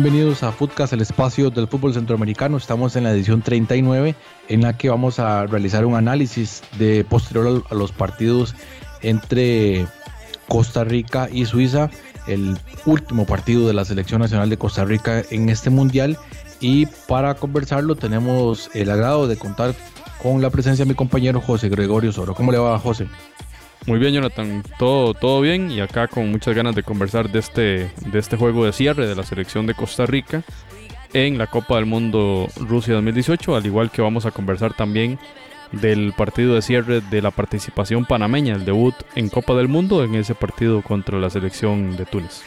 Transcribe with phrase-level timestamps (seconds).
[0.00, 2.56] Bienvenidos a Footcast, el espacio del fútbol centroamericano.
[2.56, 4.14] Estamos en la edición 39
[4.48, 8.54] en la que vamos a realizar un análisis de posterior a los partidos
[9.02, 9.88] entre
[10.46, 11.90] Costa Rica y Suiza,
[12.28, 12.56] el
[12.86, 16.16] último partido de la selección nacional de Costa Rica en este mundial.
[16.60, 19.74] Y para conversarlo tenemos el agrado de contar
[20.22, 22.36] con la presencia de mi compañero José Gregorio Soro.
[22.36, 23.08] ¿Cómo le va, José?
[23.88, 24.62] Muy bien, Jonathan.
[24.78, 28.66] Todo, todo bien y acá con muchas ganas de conversar de este, de este juego
[28.66, 30.42] de cierre de la selección de Costa Rica
[31.14, 35.18] en la Copa del Mundo Rusia 2018, al igual que vamos a conversar también
[35.72, 40.16] del partido de cierre de la participación panameña, el debut en Copa del Mundo en
[40.16, 42.42] ese partido contra la selección de Túnez.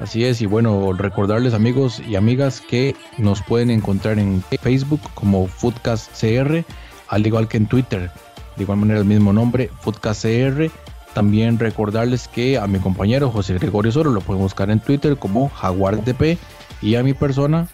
[0.00, 5.46] Así es, y bueno, recordarles amigos y amigas que nos pueden encontrar en Facebook como
[5.46, 6.62] FoodcastCR,
[7.08, 8.10] al igual que en Twitter
[8.56, 10.70] de igual manera el mismo nombre, FoodcastCR.
[11.14, 15.50] También recordarles que a mi compañero José Gregorio Soro lo pueden buscar en Twitter como
[15.50, 16.38] JaguarDP
[16.80, 17.68] y a mi persona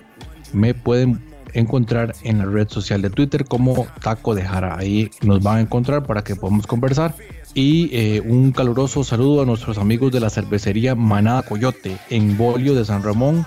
[0.53, 1.21] me pueden
[1.55, 4.77] encontrar en la red social de Twitter como Taco de Jara.
[4.77, 7.15] Ahí nos van a encontrar para que podamos conversar.
[7.55, 12.75] Y eh, un caluroso saludo a nuestros amigos de la cervecería Manada Coyote en Bolio
[12.75, 13.47] de San Ramón,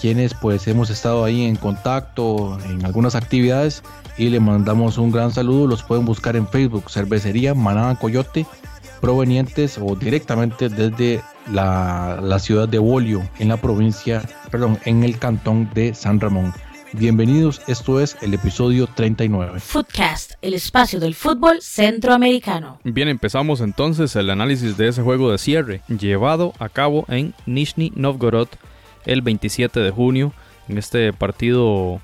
[0.00, 3.82] quienes pues hemos estado ahí en contacto en algunas actividades
[4.16, 5.66] y le mandamos un gran saludo.
[5.66, 8.46] Los pueden buscar en Facebook, Cervecería Manada Coyote,
[9.02, 11.20] provenientes o directamente desde
[11.52, 16.54] la, la ciudad de Bolio, en la provincia, perdón, en el cantón de San Ramón.
[16.92, 19.60] Bienvenidos, esto es el episodio 39.
[19.60, 22.80] Footcast, el espacio del fútbol centroamericano.
[22.84, 27.92] Bien, empezamos entonces el análisis de ese juego de cierre, llevado a cabo en Nizhny
[27.94, 28.48] Novgorod
[29.06, 30.32] el 27 de junio,
[30.68, 32.00] en este partido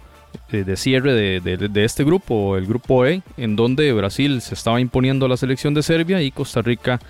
[0.53, 5.27] eh, de cierre de, este grupo, el grupo E, en donde Brasil se estaba imponiendo
[5.27, 7.01] a la selección de Serbia y Costa Rica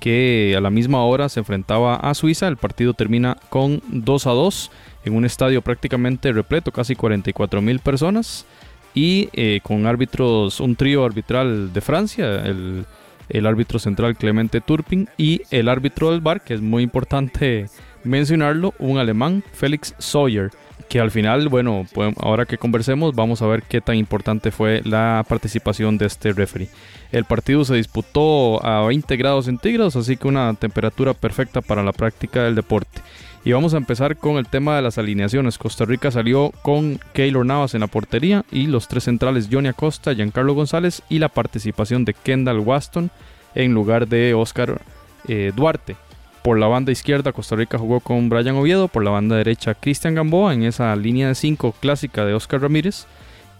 [0.00, 2.48] que a la misma hora se enfrentaba a Suiza.
[2.48, 4.70] El partido termina con 2 a 2
[5.04, 8.46] en un estadio prácticamente repleto, casi 44 mil personas
[8.94, 12.86] y eh, con árbitros, un trío arbitral de Francia, el,
[13.28, 17.68] el árbitro central Clemente Turpin y el árbitro del bar, que es muy importante
[18.04, 20.50] mencionarlo, un alemán, Félix Sawyer
[20.90, 21.86] que al final, bueno,
[22.18, 26.68] ahora que conversemos vamos a ver qué tan importante fue la participación de este referee.
[27.12, 31.92] El partido se disputó a 20 grados centígrados, así que una temperatura perfecta para la
[31.92, 33.02] práctica del deporte.
[33.44, 35.58] Y vamos a empezar con el tema de las alineaciones.
[35.58, 40.12] Costa Rica salió con Keylor Navas en la portería y los tres centrales Johnny Acosta,
[40.12, 43.12] Giancarlo González y la participación de Kendall Waston
[43.54, 44.80] en lugar de Oscar
[45.28, 45.94] eh, Duarte.
[46.42, 48.88] Por la banda izquierda, Costa Rica jugó con Brian Oviedo.
[48.88, 53.06] Por la banda derecha, Cristian Gamboa en esa línea de 5 clásica de Oscar Ramírez.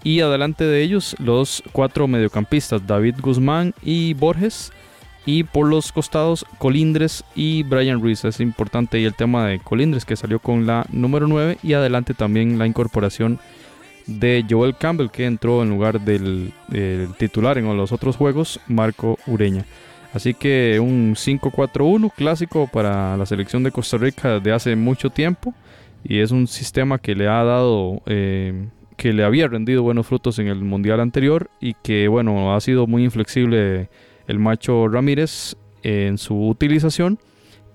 [0.03, 4.73] Y adelante de ellos, los cuatro mediocampistas, David Guzmán y Borges.
[5.27, 8.25] Y por los costados, Colindres y Brian Ruiz.
[8.25, 11.59] Es importante y el tema de Colindres que salió con la número 9.
[11.62, 13.39] Y adelante también la incorporación
[14.07, 19.19] de Joel Campbell que entró en lugar del, del titular en los otros juegos, Marco
[19.27, 19.67] Ureña.
[20.12, 25.54] Así que un 5-4-1 clásico para la selección de Costa Rica de hace mucho tiempo.
[26.03, 30.38] Y es un sistema que le ha dado, eh, que le había rendido buenos frutos
[30.38, 33.88] en el mundial anterior y que, bueno, ha sido muy inflexible
[34.26, 37.19] el macho Ramírez en su utilización.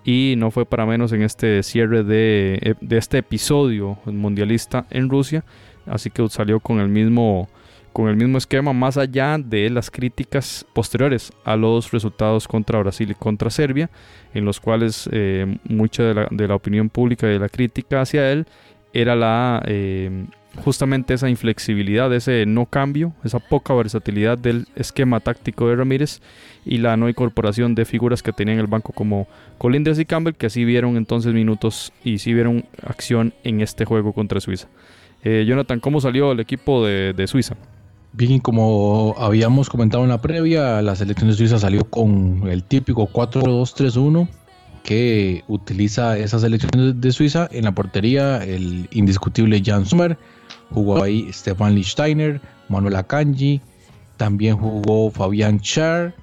[0.04, 5.44] Y no fue para menos en este cierre de, de este episodio mundialista en Rusia.
[5.88, 7.48] Así que salió con el mismo
[7.96, 13.10] con el mismo esquema, más allá de las críticas posteriores a los resultados contra Brasil
[13.10, 13.90] y contra Serbia,
[14.34, 18.48] en los cuales eh, mucha de la, opinión pública y de la crítica hacia él
[18.92, 20.26] era la eh,
[20.58, 26.20] justamente esa inflexibilidad, ese no cambio, esa poca versatilidad del esquema táctico de Ramírez
[26.66, 29.26] y la no incorporación de figuras que tenía en el banco como
[29.58, 34.12] Colindres y Campbell, que así vieron entonces minutos y sí vieron acción en este juego
[34.12, 34.68] contra Suiza.
[35.24, 37.56] Eh, Jonathan, ¿cómo salió el equipo de Suiza?
[38.18, 43.10] Bien, como habíamos comentado en la previa, la selección de Suiza salió con el típico
[43.10, 44.30] 4-2-3-1
[44.84, 47.50] que utiliza esa selección de Suiza.
[47.52, 50.18] En la portería, el indiscutible Jan Sommer,
[50.72, 52.40] jugó ahí Stefan Lichtsteiner,
[52.70, 53.60] Manuel Akanji,
[54.16, 56.16] también jugó Fabián Char,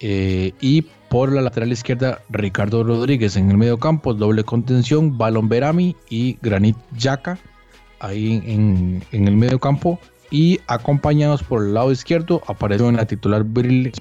[0.00, 5.48] Eh, y por la lateral izquierda, Ricardo Rodríguez en el medio campo, doble contención, Balón
[5.48, 7.38] Berami y Granit Yaka
[7.98, 9.98] ahí en, el medio campo.
[10.30, 13.92] Y acompañados por el lado izquierdo, apareció en la titular Brel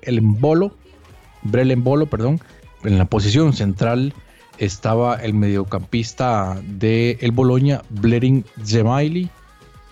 [2.09, 2.41] perdón,
[2.83, 4.13] en la posición central
[4.57, 9.29] estaba el mediocampista de el Boloña, Blering Zemaili,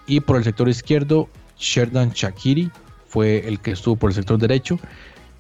[0.08, 2.72] y por el sector izquierdo, Sherdan Shakiri
[3.08, 4.80] fue el que estuvo por el sector derecho.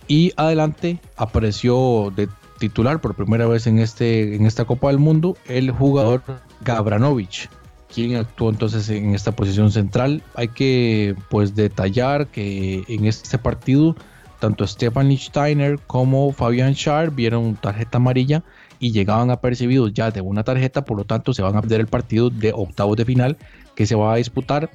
[0.07, 5.35] Y adelante apareció de titular por primera vez en, este, en esta Copa del Mundo
[5.45, 6.23] el jugador
[6.61, 7.49] Gabranovic,
[7.93, 10.23] quien actuó entonces en esta posición central.
[10.35, 13.95] Hay que pues detallar que en este partido
[14.39, 18.43] tanto Stefan Lichtsteiner como Fabian Schär vieron tarjeta amarilla
[18.79, 21.87] y llegaban apercibidos ya de una tarjeta, por lo tanto se van a perder el
[21.87, 23.37] partido de octavos de final
[23.75, 24.69] que se va a disputar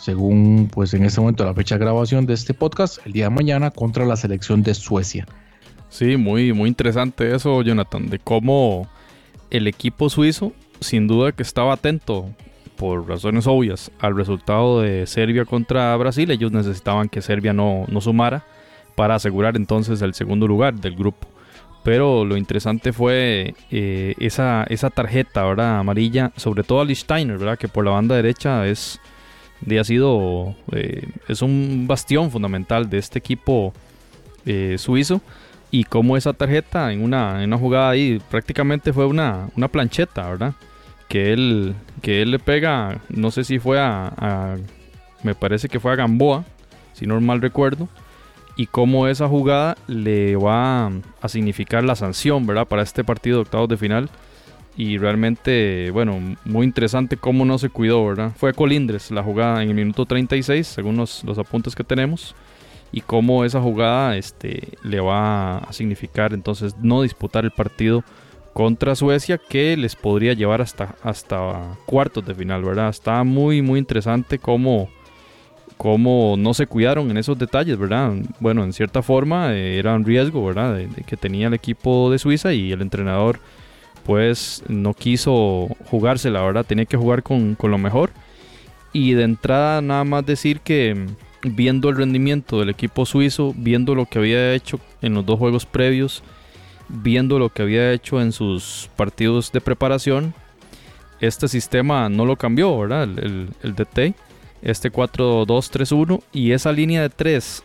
[0.00, 3.30] según pues en este momento la fecha de grabación de este podcast, el día de
[3.30, 5.26] mañana contra la selección de Suecia.
[5.90, 8.88] Sí, muy, muy interesante eso, Jonathan, de cómo
[9.50, 12.30] el equipo suizo, sin duda que estaba atento,
[12.80, 16.30] por razones obvias, al resultado de Serbia contra Brasil.
[16.30, 18.42] Ellos necesitaban que Serbia no, no sumara
[18.94, 21.28] para asegurar entonces el segundo lugar del grupo.
[21.84, 25.42] Pero lo interesante fue eh, esa, esa tarjeta
[25.78, 27.58] amarilla, sobre todo a Lichsteiner, ¿verdad?
[27.58, 28.98] que por la banda derecha es
[29.78, 33.74] ha sido eh, es un bastión fundamental de este equipo
[34.46, 35.20] eh, suizo
[35.70, 40.30] y como esa tarjeta en una, en una jugada ahí prácticamente fue una, una plancheta,
[40.30, 40.54] ¿verdad?
[41.10, 44.56] Que él, que él le pega, no sé si fue a,
[45.22, 46.46] me parece que fue a Gamboa,
[46.94, 47.88] si no mal recuerdo,
[48.56, 50.86] y cómo esa jugada le va
[51.20, 52.66] a significar la sanción, ¿verdad?
[52.66, 54.08] Para este partido de octavos de final
[54.76, 58.32] y realmente, bueno, muy interesante cómo no se cuidó, ¿verdad?
[58.36, 62.34] Fue Colindres la jugada en el minuto 36, según los, apuntes que tenemos,
[62.92, 68.04] y cómo esa jugada este, le va a significar entonces no disputar el partido
[68.52, 72.88] contra Suecia que les podría llevar hasta, hasta cuartos de final, ¿verdad?
[72.88, 74.88] Está muy, muy interesante cómo,
[75.76, 78.12] cómo no se cuidaron en esos detalles, ¿verdad?
[78.40, 80.78] Bueno, en cierta forma eh, era un riesgo, ¿verdad?
[81.06, 83.38] que tenía el equipo de Suiza y el entrenador
[84.04, 88.10] pues no quiso jugarse, la verdad, tenía que jugar con, lo mejor.
[88.92, 91.06] Y de entrada nada más decir que
[91.42, 95.64] viendo el rendimiento del equipo suizo, viendo lo que había hecho en los dos juegos
[95.64, 96.22] previos,
[96.90, 100.34] viendo lo que había hecho en sus partidos de preparación,
[101.20, 103.04] este sistema no lo cambió, ¿verdad?
[103.04, 104.14] El, el DT,
[104.62, 107.64] este 4-2-3-1 y esa línea de 3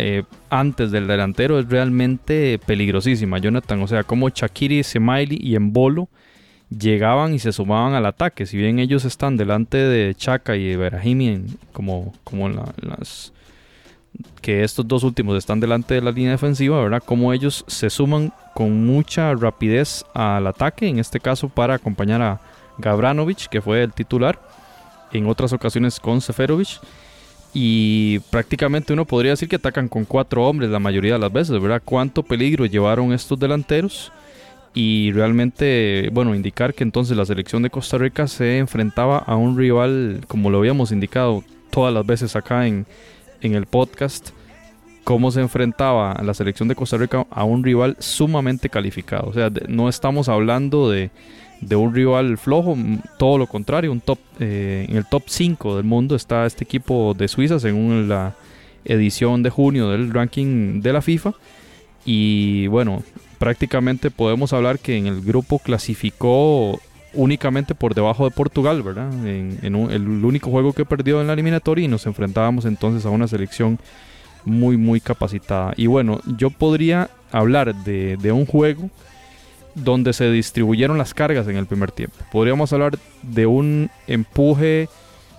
[0.00, 3.82] eh, antes del delantero es realmente peligrosísima, Jonathan.
[3.82, 6.08] O sea, como Shakiri, Semaili y Embolo
[6.70, 8.46] llegaban y se sumaban al ataque.
[8.46, 11.42] Si bien ellos están delante de Chaka y de
[11.72, 13.32] como, como las
[14.40, 17.02] que estos dos últimos están delante de la línea defensiva, ¿verdad?
[17.04, 22.40] Como ellos se suman con mucha rapidez al ataque, en este caso para acompañar a
[22.78, 24.40] Gabranovic, que fue el titular,
[25.12, 26.80] en otras ocasiones con Seferovic
[27.54, 31.60] y prácticamente uno podría decir que atacan con cuatro hombres la mayoría de las veces,
[31.60, 31.82] ¿verdad?
[31.84, 34.12] ¿Cuánto peligro llevaron estos delanteros?
[34.74, 39.56] Y realmente, bueno, indicar que entonces la selección de Costa Rica se enfrentaba a un
[39.56, 42.86] rival, como lo habíamos indicado todas las veces acá en,
[43.40, 44.30] en el podcast,
[45.04, 49.28] cómo se enfrentaba la selección de Costa Rica a un rival sumamente calificado.
[49.28, 51.10] O sea, no estamos hablando de
[51.60, 52.76] de un rival flojo,
[53.18, 57.14] todo lo contrario, un top eh, en el top 5 del mundo está este equipo
[57.14, 58.34] de Suiza según la
[58.84, 61.32] edición de junio del ranking de la FIFA
[62.04, 63.02] y bueno,
[63.38, 66.80] prácticamente podemos hablar que en el grupo clasificó
[67.14, 69.12] únicamente por debajo de Portugal, ¿verdad?
[69.26, 73.28] En, el único juego que perdió en la eliminatoria y nos enfrentábamos entonces a una
[73.28, 73.78] selección
[74.44, 75.72] muy muy capacitada.
[75.76, 78.90] Y bueno, yo podría hablar de, de un juego
[79.74, 82.16] donde se distribuyeron las cargas en el primer tiempo.
[82.32, 84.88] Podríamos hablar de un empuje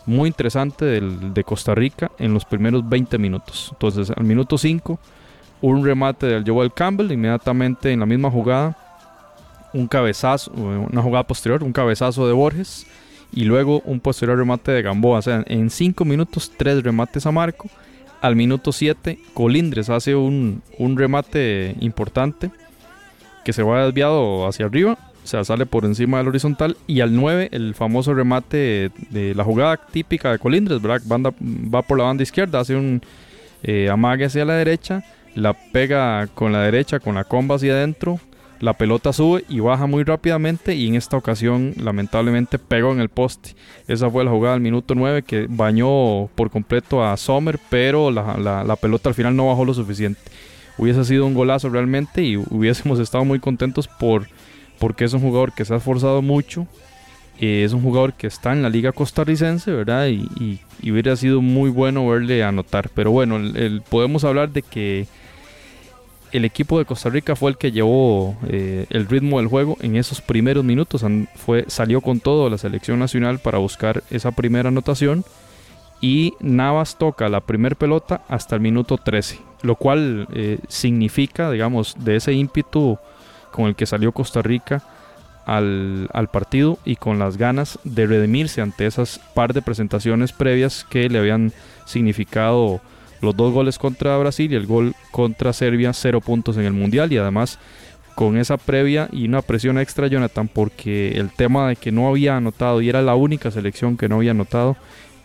[0.05, 3.69] muy interesante de Costa Rica en los primeros 20 minutos.
[3.71, 4.99] Entonces, al minuto 5,
[5.61, 8.75] un remate del Joel Campbell, inmediatamente en la misma jugada,
[9.73, 12.85] un cabezazo, una jugada posterior, un cabezazo de Borges
[13.31, 15.19] y luego un posterior remate de Gamboa.
[15.19, 17.69] O sea, en 5 minutos, 3 remates a Marco.
[18.21, 22.51] Al minuto 7, Colindres hace un, un remate importante
[23.45, 26.75] que se va desviado hacia arriba, o sea, sale por encima del horizontal.
[26.87, 31.01] Y al 9, el famoso remate de la jugada típica de Colindres, ¿verdad?
[31.09, 33.01] va por la banda izquierda, hace un
[33.63, 35.03] eh, amague hacia la derecha,
[35.35, 38.19] la pega con la derecha, con la comba hacia adentro.
[38.59, 43.09] La pelota sube y baja muy rápidamente y en esta ocasión lamentablemente pegó en el
[43.09, 43.55] poste.
[43.87, 48.75] Esa fue la jugada del minuto 9 que bañó por completo a Sommer, pero la
[48.81, 50.19] pelota al final no bajó lo suficiente
[50.79, 54.27] hubiese sido un golazo realmente y hubiésemos estado muy contentos por,
[54.79, 56.67] porque es un jugador que se ha esforzado mucho,
[57.39, 60.07] eh, es un jugador que está en la liga costarricense, ¿verdad?
[60.07, 62.89] Y, hubiera sido muy bueno verle anotar.
[62.95, 63.39] Pero bueno,
[63.89, 65.07] podemos hablar de que
[66.31, 69.95] el equipo de Costa Rica fue el que llevó eh, el ritmo del juego en
[69.95, 71.03] esos primeros minutos.
[71.35, 75.23] Fue, salió con todo la selección nacional para buscar esa primera anotación.
[76.01, 79.39] Y Navas toca la primera pelota hasta el minuto 13.
[79.63, 82.97] Lo cual eh, significa, digamos, de ese ímpetu
[83.51, 84.83] con el que salió Costa Rica
[85.45, 91.09] al, partido y con las ganas de redimirse ante esas par de presentaciones previas que
[91.09, 91.51] le habían
[91.85, 92.81] significado
[93.21, 97.11] los dos goles contra Brasil y el gol contra Serbia, cero puntos en el Mundial
[97.11, 97.59] y además
[98.15, 102.35] con esa previa y una presión extra Jonathan porque el tema de que no había
[102.35, 104.75] anotado y era la única selección que no había anotado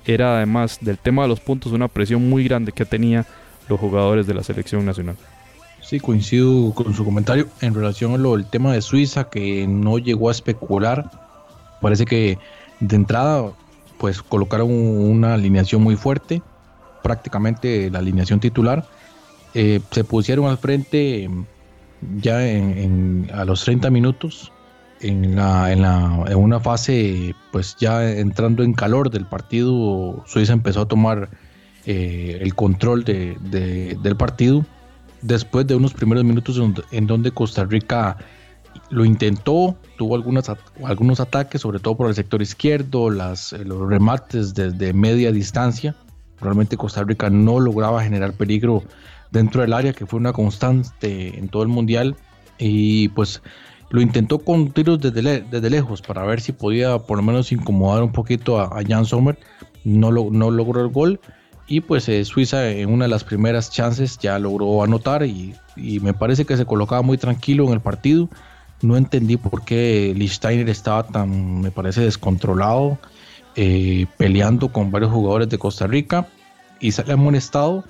[0.04, 3.26] era además del tema de los puntos una presión muy grande que tenía
[3.68, 5.16] los jugadores de la selección nacional.
[5.80, 9.98] Sí, coincido con su comentario en relación a lo del tema de Suiza que no
[9.98, 11.10] llegó a especular.
[11.80, 12.38] Parece que
[12.80, 13.50] de entrada
[13.98, 16.42] pues colocaron una alineación muy fuerte
[17.04, 18.84] prácticamente la alineación titular.
[19.54, 21.30] Eh, se pusieron al frente
[22.20, 22.38] ya
[23.32, 24.50] a los 30 minutos
[25.00, 31.28] en, una fase pues ya entrando en calor del partido Suiza empezó a tomar
[31.87, 34.66] eh, el control del partido
[35.23, 38.16] después de unos primeros minutos en donde Costa Rica
[38.90, 40.50] lo intentó, tuvo algunos,
[40.84, 43.52] algunos ataques, sobre todo por el sector izquierdo, los
[43.88, 45.94] remates desde media distancia,
[46.44, 48.84] Realmente Costa Rica no lograba generar peligro
[49.32, 52.16] dentro del área, que fue una constante en todo el mundial.
[52.58, 53.42] Y pues
[53.90, 58.02] lo intentó con tiros desde, desde lejos para ver si podía por lo menos incomodar
[58.02, 59.38] un poquito a, Jan Sommer.
[59.84, 61.20] No, lo, no logró el gol.
[61.66, 66.14] Y pues eh, Suiza en una de las primeras chances ya logró anotar y, me
[66.14, 68.28] parece que se colocaba muy tranquilo en el partido.
[68.82, 72.98] No entendí por qué Lichsteiner estaba tan, me parece, descontrolado.
[73.56, 76.26] Eh, peleando con varios jugadores de Costa Rica
[76.80, 77.84] y sale amonestado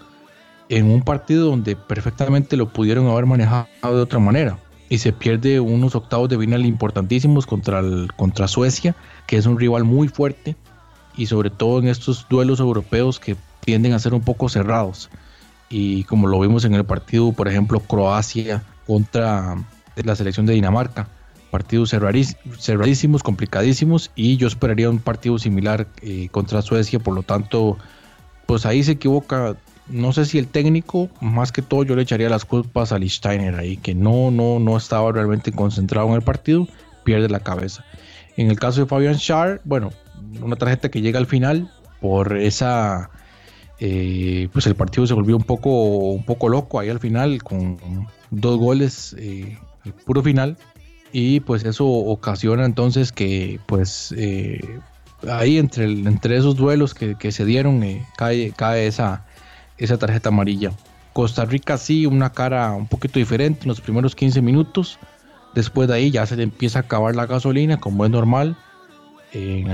[0.68, 4.58] en un partido donde perfectamente lo pudieron haber manejado de otra manera
[4.90, 7.82] y se pierde unos octavos de final importantísimos contra,
[8.16, 8.94] contra Suecia,
[9.26, 10.54] que es un rival muy fuerte
[11.16, 15.08] y sobre todo en estos duelos europeos que tienden a ser un poco cerrados.
[15.70, 19.56] Y como lo vimos en el partido, por ejemplo, Croacia contra
[19.96, 21.08] la selección de Dinamarca,
[21.54, 21.94] partidos
[22.58, 27.78] cerradísimos, complicadísimos y yo esperaría un partido similar eh, contra Suecia, por lo tanto,
[28.46, 29.54] pues ahí se equivoca,
[29.86, 33.54] no sé si el técnico, más que todo yo le echaría las culpas a Lichsteiner
[33.54, 36.66] ahí, que no, no, no estaba realmente concentrado en el partido,
[37.04, 37.84] pierde la cabeza.
[38.36, 39.92] En el caso de Fabian Schär, bueno,
[40.42, 41.70] una tarjeta que llega al final
[42.00, 43.10] por esa...
[43.78, 47.78] Eh, pues el partido se volvió un poco, un poco loco ahí al final con
[48.30, 50.56] dos goles, eh, el puro final,
[51.16, 54.80] y pues eso ocasiona entonces que pues eh,
[55.30, 59.24] ahí entre, entre esos duelos que, se dieron eh, cae, cae esa,
[59.78, 60.72] esa tarjeta amarilla.
[61.12, 64.98] Costa Rica sí, una cara un poquito diferente en los primeros 15 minutos.
[65.54, 68.56] Después de ahí ya se empieza a acabar la gasolina, como es normal.
[69.32, 69.70] en,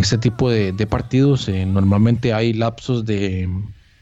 [0.00, 3.48] este tipo de, partidos eh, normalmente hay lapsos de,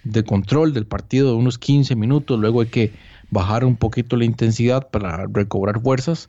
[0.04, 2.40] de, control del partido de unos 15 minutos.
[2.40, 2.92] Luego hay que
[3.30, 6.28] bajar un poquito la intensidad para recobrar fuerzas.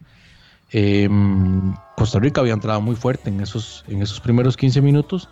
[0.71, 5.29] Em, Costa Rica había entrado muy fuerte en esos, en esos primeros 15 minutos,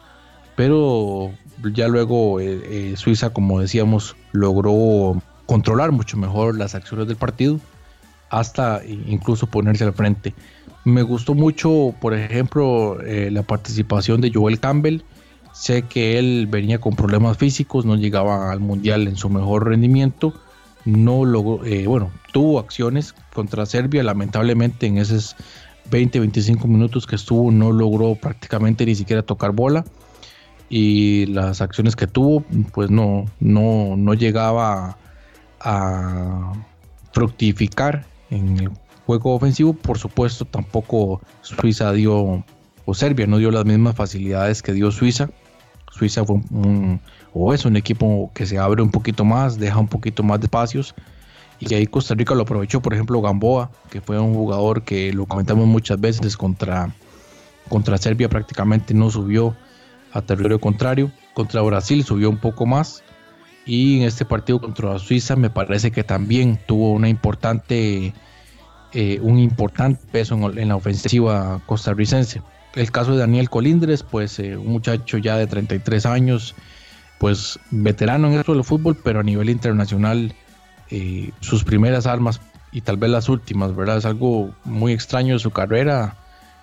[0.55, 1.31] pero
[1.73, 7.59] ya luego eh, eh, Suiza, como decíamos, logró controlar mucho mejor las acciones del partido
[8.29, 10.33] hasta incluso ponerse al frente.
[10.83, 15.01] Me gustó mucho, por ejemplo, eh, la participación de Joel Campbell.
[15.53, 20.33] Sé que él venía con problemas físicos, no llegaba al mundial en su mejor rendimiento
[20.87, 25.35] no logró, eh, bueno, tuvo acciones contra Serbia, lamentablemente en esos
[25.91, 29.83] 20-25 minutos que estuvo no logró prácticamente ni siquiera tocar bola
[30.69, 32.41] y las acciones que tuvo
[32.73, 34.97] pues no, no, no llegaba
[35.59, 36.53] a
[37.11, 38.69] fructificar en el
[39.05, 42.43] juego ofensivo, por supuesto tampoco Suiza dio
[42.85, 45.29] o Serbia no dio las mismas facilidades que dio Suiza.
[45.97, 46.99] Suiza fue un,
[47.33, 50.45] o es un equipo que se abre un poquito más, deja un poquito más de
[50.45, 50.95] espacios.
[51.59, 55.25] Y ahí Costa Rica lo aprovechó, por ejemplo, Gamboa, que fue un jugador que lo
[55.25, 56.93] comentamos muchas veces contra,
[57.67, 59.55] contra Serbia, prácticamente no subió
[60.13, 61.11] a territorio contrario.
[61.33, 63.03] Contra Brasil subió un poco más.
[63.65, 68.13] Y en este partido contra Suiza me parece que también tuvo una importante,
[68.93, 72.41] eh, un importante peso en, la ofensiva costarricense.
[72.77, 76.53] El caso de Daniel Colindres, pues eh, un muchacho ya de 33 años,
[77.17, 80.35] pues veterano en esto del fútbol, pero a nivel internacional
[80.91, 82.39] eh, sus primeras armas
[82.71, 83.97] y tal vez las últimas, ¿verdad?
[83.97, 86.17] Es algo muy extraño de su carrera,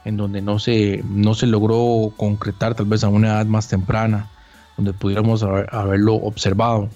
[0.05, 4.31] en donde no se, no se logró concretar tal vez a una edad más temprana,
[4.77, 6.91] donde pudiéramos haberlo observado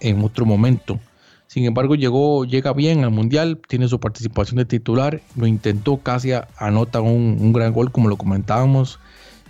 [0.00, 1.00] en otro momento.
[1.48, 6.32] Sin embargo, llegó, llega bien al Mundial, tiene su participación de titular, lo intentó, casi
[6.58, 9.00] anota un, un gran gol, como lo comentábamos,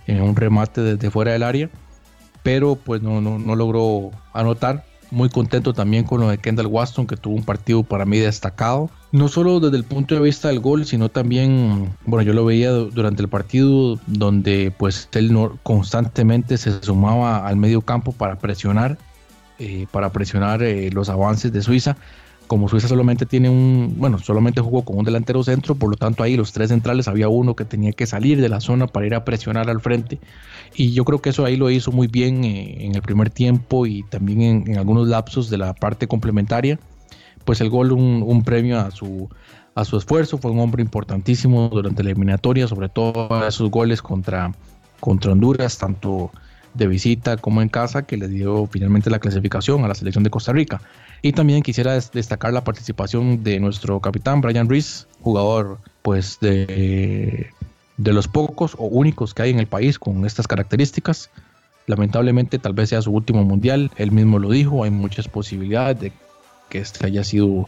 [0.07, 1.69] en un remate desde fuera del área,
[2.41, 4.85] pero pues no, no, no logró anotar.
[5.11, 8.91] Muy contento también con lo de Kendall Waston, que tuvo un partido para mí destacado.
[9.11, 12.71] No solo desde el punto de vista del gol, sino también, bueno, yo lo veía
[12.71, 18.99] durante el partido donde pues él constantemente se sumaba al medio campo para presionar,
[19.59, 21.97] eh, para presionar eh, los avances de Suiza
[22.49, 26.23] como Suiza solamente tiene un, bueno, solamente jugó con un delantero centro, por lo tanto
[26.23, 29.13] ahí los tres centrales había uno que tenía que salir de la zona para ir
[29.13, 30.19] a presionar al frente.
[30.73, 33.85] Y yo creo que eso ahí lo hizo muy bien eh, en el primer tiempo
[33.85, 36.79] y también en, algunos lapsos de la parte complementaria.
[37.45, 39.29] Pues el gol un, premio a su,
[39.75, 44.51] a su esfuerzo, fue un hombre importantísimo durante la eliminatoria, sobre todo esos goles contra,
[44.99, 46.31] contra Honduras, tanto
[46.79, 50.31] de visita como en casa, que le dio finalmente la clasificación a la selección de
[50.31, 50.81] Costa Rica.
[51.21, 57.51] Y también quisiera destacar la participación de nuestro capitán Brian Reese, jugador pues de,
[57.97, 61.29] de los pocos o únicos que hay en el país con estas características.
[61.85, 66.11] Lamentablemente tal vez sea su último mundial, él mismo lo dijo, hay muchas posibilidades de
[66.69, 67.67] que este haya sido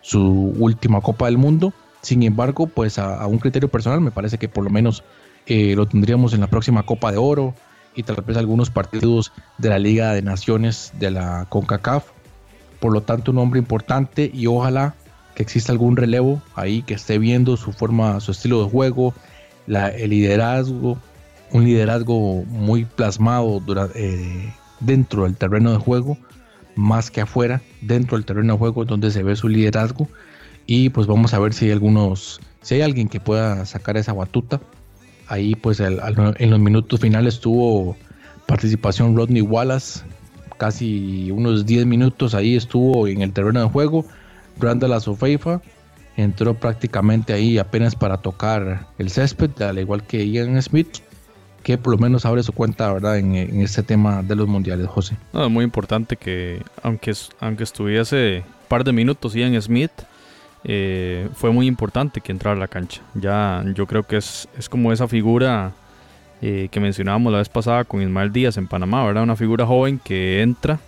[0.00, 1.74] su última Copa del Mundo.
[2.00, 5.02] Sin embargo, pues a, un criterio personal me parece que por lo menos
[5.46, 7.54] eh, lo tendríamos en la próxima Copa de Oro
[7.96, 12.04] y tal vez algunos partidos de la Liga de Naciones de la CONCACAF
[12.80, 14.94] por lo tanto un hombre importante y ojalá
[15.34, 19.14] que exista algún relevo ahí que esté viendo su forma, su estilo de juego,
[19.66, 20.98] la, el liderazgo,
[21.52, 23.62] un liderazgo muy plasmado
[23.94, 26.16] eh, dentro del terreno de juego,
[26.74, 30.08] más que afuera, dentro del terreno de juego donde se ve su liderazgo
[30.66, 34.12] y pues vamos a ver si hay algunos, si hay alguien que pueda sacar esa
[34.12, 34.60] batuta.
[35.28, 37.96] Ahí pues en los minutos finales tuvo
[38.46, 40.00] participación Rodney Wallace,
[40.56, 44.04] casi unos 10 minutos ahí estuvo en el terreno de juego.
[44.58, 45.60] Randall Azofeifa
[46.16, 50.98] entró prácticamente ahí apenas para tocar el césped, al igual que Ian Smith,
[51.62, 53.18] que por lo menos abre su cuenta ¿verdad?
[53.18, 55.16] En, este tema de los mundiales, José.
[55.32, 59.90] muy importante que, aunque, aunque estuviese un par de minutos Ian Smith,
[60.68, 63.00] eh, fue muy importante que entrara a la cancha.
[63.14, 65.72] Ya yo creo que es, es como esa figura
[66.42, 69.22] eh, que mencionábamos la vez pasada con Ismael Díaz en Panamá, ¿verdad?
[69.22, 70.80] Una figura joven que entra,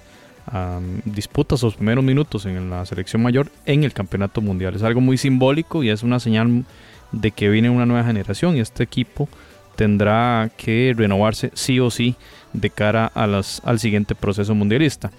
[1.05, 4.75] disputa sus primeros minutos en la selección mayor en el campeonato mundial.
[4.75, 6.65] Es algo muy simbólico y es una señal
[7.13, 9.29] de que viene una nueva generación y este equipo
[9.77, 12.17] tendrá que renovarse sí o sí
[12.53, 15.13] de cara al siguiente proceso mundialista.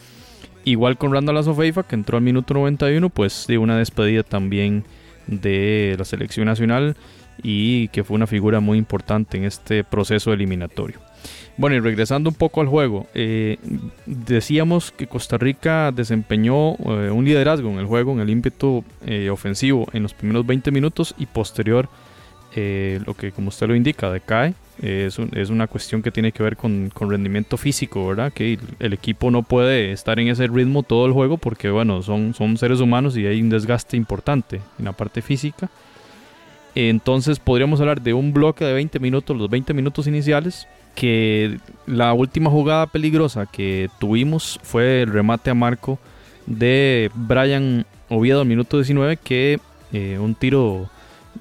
[0.66, 4.84] Igual con Randall Azofeifa, que entró al minuto 91, pues de una despedida también
[5.28, 6.96] de la selección nacional
[7.42, 11.00] y que fue una figura muy importante en este proceso eliminatorio.
[11.58, 13.58] Bueno, y regresando un poco al juego, eh,
[14.06, 19.30] decíamos que Costa Rica desempeñó eh, un liderazgo en el juego, en el ímpetu eh,
[19.30, 21.90] ofensivo en los primeros 20 minutos y posterior,
[22.56, 24.54] lo que como usted lo indica, decae.
[24.82, 28.32] Es, es, una cuestión que tiene que ver con, con, rendimiento físico, ¿verdad?
[28.32, 32.34] Que el equipo no puede estar en ese ritmo todo el juego porque, bueno, son,
[32.34, 35.70] son seres humanos y hay un desgaste importante en la parte física.
[36.76, 42.14] Entonces podríamos hablar de un bloque de 20 minutos, los 20 minutos iniciales, que la
[42.14, 46.00] última jugada peligrosa que tuvimos fue el remate a marco
[46.46, 49.60] de Brian Oviedo al minuto 19, que
[49.92, 50.90] eh, un tiro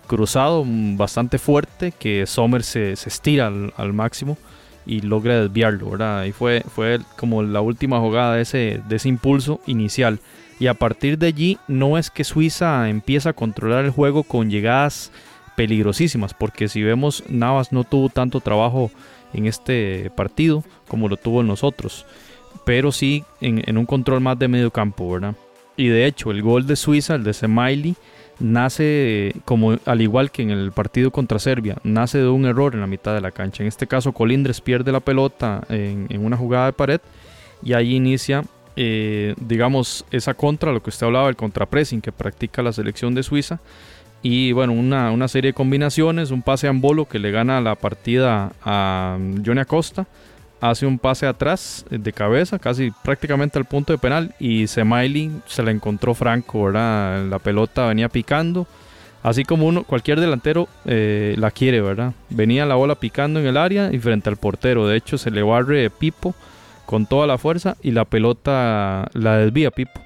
[0.08, 4.36] cruzado bastante fuerte, que Sommer se, estira al, máximo
[4.84, 6.24] y logra desviarlo, ¿verdad?
[6.24, 10.18] Y fue, fue como la última jugada de ese, ese impulso inicial.
[10.58, 14.50] Y a partir de allí no es que Suiza empieza a controlar el juego con
[14.50, 15.12] llegadas
[15.56, 18.90] peligrosísimas, porque si vemos Navas no tuvo tanto trabajo
[19.32, 22.06] en este partido como lo tuvo en nosotros,
[22.64, 25.34] pero sí en, un control más de medio campo, ¿verdad?
[25.76, 27.96] Y de hecho el gol de Suiza, el de Semaili,
[28.40, 32.80] nace como al igual que en el partido contra Serbia, nace de un error en
[32.80, 33.62] la mitad de la cancha.
[33.62, 37.00] En este caso Colindres pierde la pelota en, en una jugada de pared
[37.62, 38.44] y ahí inicia
[38.80, 43.24] eh, digamos, esa contra, lo que usted hablaba, el contrapressing que practica la selección de
[43.24, 43.58] Suiza.
[44.22, 48.52] Y bueno, una, serie de combinaciones, un pase a Ambolo que le gana la partida
[48.64, 50.06] a Johnny Acosta,
[50.60, 55.30] hace un pase atrás eh, de cabeza, casi prácticamente al punto de penal, y Semaili
[55.46, 57.26] se la encontró Franco, ¿verdad?
[57.26, 58.66] La pelota venía picando,
[59.22, 62.12] así como uno, cualquier delantero eh, la quiere, ¿verdad?
[62.30, 65.42] Venía la bola picando en el área y frente al portero, de hecho se le
[65.42, 66.34] barre Pipo
[66.86, 70.00] con toda la fuerza y la pelota la desvía Pipo.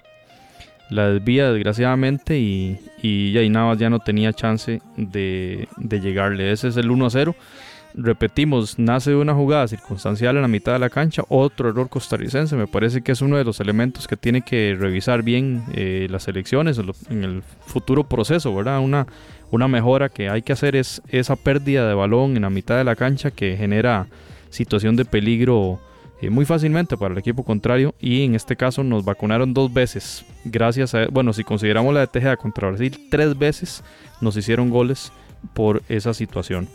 [0.90, 6.52] la desvía desgraciadamente y, y ya y Navas ya no tenía chance de, de llegarle.
[6.52, 7.36] Ese es el 1 a 0
[7.94, 12.56] repetimos, nace de una jugada circunstancial en la mitad de la cancha, otro error costarricense,
[12.56, 16.28] me parece que es uno de los elementos que tiene que revisar bien eh, las
[16.28, 18.80] elecciones en el futuro proceso, ¿verdad?
[18.80, 19.06] Una,
[19.50, 22.84] una mejora que hay que hacer es esa pérdida de balón en la mitad de
[22.84, 24.06] la cancha que genera
[24.50, 25.80] situación de peligro
[26.22, 30.24] eh, muy fácilmente para el equipo contrario y en este caso nos vacunaron dos veces,
[30.44, 33.82] gracias a, bueno, si consideramos la de Tejeda contra Brasil, tres veces
[34.20, 35.12] nos hicieron goles
[35.52, 36.68] por esa situación.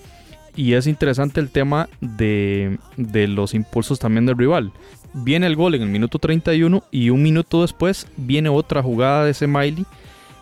[0.58, 4.72] Y es interesante el tema de, los impulsos también del rival.
[5.14, 9.32] Viene el gol en el minuto 31 y un minuto después viene otra jugada de
[9.32, 9.86] ese Miley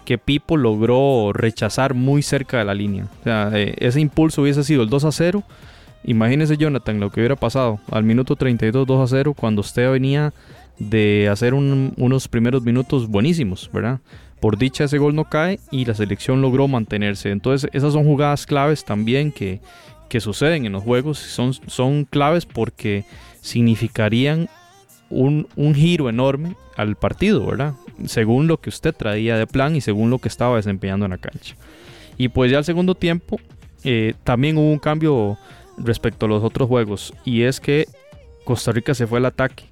[0.05, 3.07] que Pipo logró rechazar muy cerca de la línea.
[3.19, 5.43] O sea, eh, ese impulso hubiese sido el 2 a 0.
[6.05, 10.33] Imagínese Jonathan lo que hubiera pasado al minuto 32 2 a 0 cuando usted venía
[10.79, 13.99] de hacer unos primeros minutos buenísimos, ¿verdad?
[14.39, 17.31] Por dicha ese gol no cae y la selección logró mantenerse.
[17.31, 19.59] Entonces esas son jugadas claves también que,
[20.09, 23.05] que suceden en los juegos son, son claves porque
[23.41, 24.49] significarían
[25.09, 27.73] un, giro enorme al partido, ¿verdad?
[28.05, 31.17] Según lo que usted traía de plan y según lo que estaba desempeñando en la
[31.17, 31.55] cancha.
[32.17, 33.39] Y pues ya al segundo tiempo
[33.83, 35.37] eh, también hubo un cambio
[35.77, 37.87] respecto a los otros juegos y es que
[38.45, 39.65] Costa Rica se fue al ataque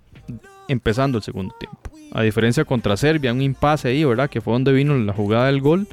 [0.67, 1.79] empezando el segundo tiempo.
[2.11, 4.29] A diferencia contra Serbia, un impasse ahí, ¿verdad?
[4.29, 5.87] Que fue donde vino la jugada del gol.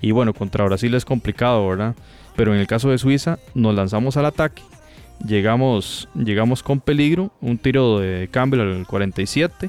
[0.00, 1.94] Y bueno, contra Brasil es complicado, ¿verdad?
[2.40, 4.62] Pero en el caso de Suiza, nos lanzamos al ataque.
[5.26, 9.68] Llegamos, llegamos con peligro, un tiro de Campbell al 47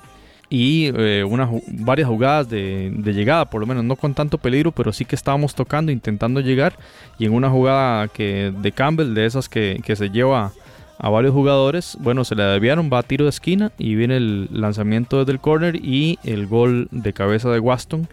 [0.49, 4.93] y eh, una, varias jugadas de, llegada, por lo menos no con tanto peligro, pero
[4.93, 6.77] sí que estábamos tocando, intentando llegar.
[7.19, 10.53] Y en una jugada que, de Campbell, de esas que, que se lleva
[10.97, 14.47] a varios jugadores, bueno, se le desviaron, va a tiro de esquina y viene el
[14.49, 18.07] lanzamiento desde el corner y el gol de cabeza de Waston,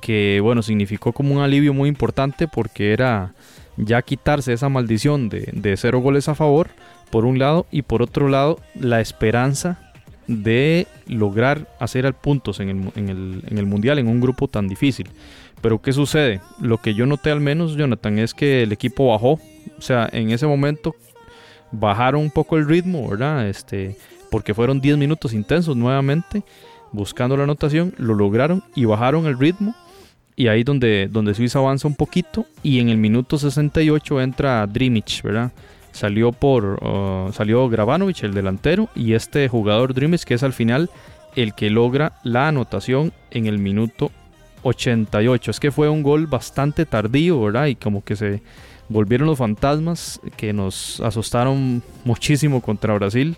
[0.00, 3.34] que bueno, significó como un alivio muy importante porque era
[3.76, 6.70] ya quitarse esa maldición de, cero goles a favor,
[7.10, 9.92] por un lado, y por otro lado, la esperanza
[10.26, 15.08] de lograr hacer al puntos en el, en el Mundial en un grupo tan difícil.
[15.60, 16.40] Pero ¿qué sucede?
[16.60, 19.40] Lo que yo noté al menos, Jonathan, es que el equipo bajó.
[19.78, 20.94] O sea, en ese momento
[21.72, 23.48] bajaron un poco el ritmo, ¿verdad?
[23.48, 23.96] Este,
[24.30, 26.42] porque fueron 10 minutos intensos nuevamente
[26.92, 29.74] buscando la anotación, lo lograron y bajaron el ritmo
[30.40, 35.22] y ahí donde, donde Suiza avanza un poquito y en el minuto 68 entra Drimic,
[35.22, 35.52] ¿verdad?
[35.92, 40.88] Salió por uh, salió Gravanovic, el delantero, y este jugador Drimic que es al final
[41.36, 44.12] el que logra la anotación en el minuto
[44.62, 45.50] 88.
[45.50, 47.66] Es que fue un gol bastante tardío, ¿verdad?
[47.66, 48.40] Y como que se
[48.88, 53.36] volvieron los fantasmas que nos asustaron muchísimo contra Brasil.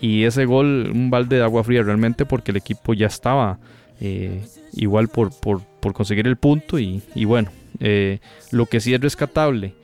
[0.00, 3.58] Y ese gol, un balde de agua fría realmente porque el equipo ya estaba
[4.00, 5.60] eh, igual por, por,
[5.92, 8.18] conseguir el punto y, bueno, eh,
[8.50, 9.74] lo que sí es rescatable,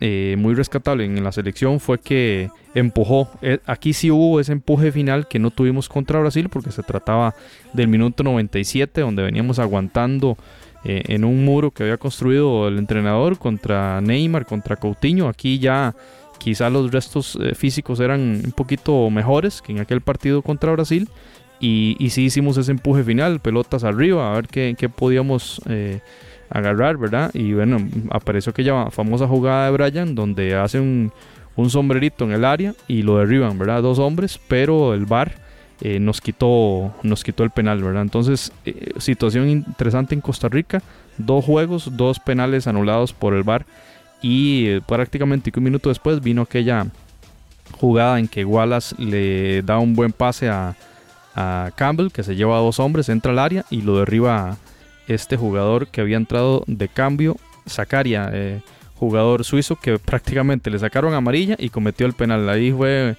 [0.00, 3.28] eh, muy rescatable en la selección fue que empujó,
[3.66, 7.34] aquí sí hubo ese empuje final que no tuvimos contra Brasil porque se trataba
[7.74, 10.38] del minuto 97 donde veníamos aguantando
[10.82, 15.94] en un muro que había construido el entrenador contra Neymar, contra Coutinho, aquí ya
[16.38, 21.10] quizá los restos físicos eran un poquito mejores que en aquel partido contra Brasil
[21.60, 26.00] y, y sí hicimos ese empuje final, pelotas arriba, a ver qué, podíamos eh,
[26.48, 27.30] agarrar, ¿verdad?
[27.34, 27.78] Y bueno,
[28.10, 31.12] apareció aquella famosa jugada de Brian donde hace un,
[31.56, 33.82] un sombrerito en el área y lo derriban, ¿verdad?
[33.82, 35.34] Dos hombres, pero el VAR
[35.82, 38.02] eh, nos, quitó, nos quitó el penal, ¿verdad?
[38.02, 40.82] Entonces, eh, situación interesante en Costa Rica,
[41.18, 43.66] dos juegos, dos penales anulados por el VAR
[44.22, 46.86] y prácticamente un minuto después vino aquella
[47.78, 50.74] jugada en que Wallace le da un buen pase a,
[51.34, 54.56] a Campbell, que se lleva a dos hombres, entra al área y lo derriba
[55.08, 57.36] este jugador que había entrado de cambio,
[57.68, 58.60] Zakaria, eh,
[58.96, 62.48] jugador suizo que prácticamente le sacaron amarilla y cometió el penal.
[62.48, 63.16] Ahí fue,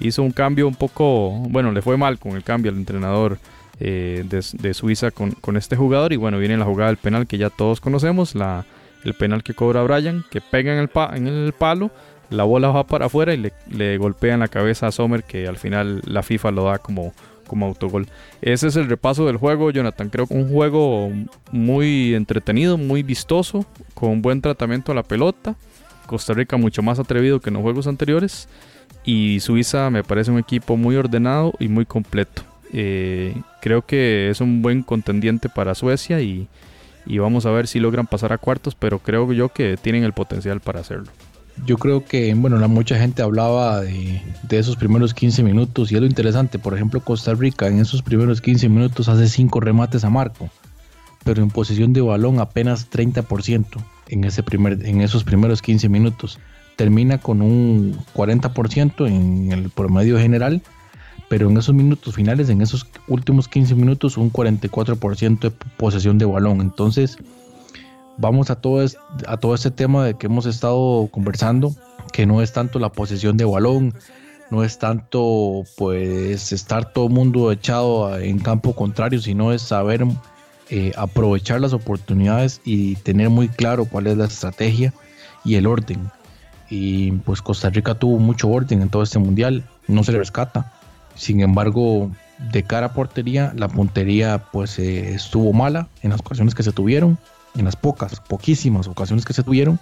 [0.00, 3.38] hizo un cambio un poco, bueno, le fue mal con el cambio al entrenador
[3.80, 6.12] eh, de, Suiza con, con, este jugador.
[6.12, 8.64] Y bueno, viene la jugada del penal que ya todos conocemos, la,
[9.04, 11.90] el penal que cobra Brian, que pega en el, en el palo.
[12.30, 15.46] La bola va para afuera y le, le golpea en la cabeza a Sommer, que
[15.46, 17.12] al final la FIFA lo da como
[17.46, 18.06] como autogol.
[18.42, 20.10] Ese es el repaso del juego, Jonathan.
[20.10, 21.10] Creo que un juego
[21.52, 25.56] muy entretenido, muy vistoso, con buen tratamiento a la pelota.
[26.06, 28.48] Costa Rica mucho más atrevido que en los juegos anteriores.
[29.04, 32.42] Y Suiza me parece un equipo muy ordenado y muy completo.
[32.72, 36.48] Eh, creo que es un buen contendiente para Suecia y,
[37.06, 40.12] y vamos a ver si logran pasar a cuartos, pero creo yo que tienen el
[40.12, 41.10] potencial para hacerlo.
[41.66, 46.06] Yo creo que, bueno, mucha gente hablaba de, esos primeros 15 minutos y es lo
[46.06, 46.58] interesante.
[46.58, 50.50] Por ejemplo, Costa Rica en esos primeros 15 minutos hace 5 remates a marco.
[51.24, 53.64] pero en posición de balón apenas 30%
[54.08, 56.38] en, ese primer, en esos primeros 15 minutos.
[56.76, 60.60] Termina con un 40% en el promedio general,
[61.30, 66.26] pero en esos minutos finales, en esos últimos 15 minutos, un 44% de posesión de
[66.26, 66.60] balón.
[66.60, 67.16] Entonces,
[68.18, 71.74] vamos a todo, este, a todo este tema de que hemos estado conversando,
[72.12, 73.94] que no es tanto la posesión de balón,
[74.50, 80.04] no es tanto pues estar todo mundo echado en campo contrario, sino es saber
[80.70, 84.92] eh, aprovechar las oportunidades y tener muy claro cuál es la estrategia
[85.44, 86.10] y el orden.
[86.70, 90.72] Y pues Costa Rica tuvo mucho orden en todo este mundial, no se le rescata.
[91.14, 92.10] Sin embargo,
[92.52, 96.72] de cara a portería, la puntería pues eh, estuvo mala en las ocasiones que se
[96.72, 97.18] tuvieron,
[97.56, 99.78] en las pocas, poquísimas ocasiones que se tuvieron.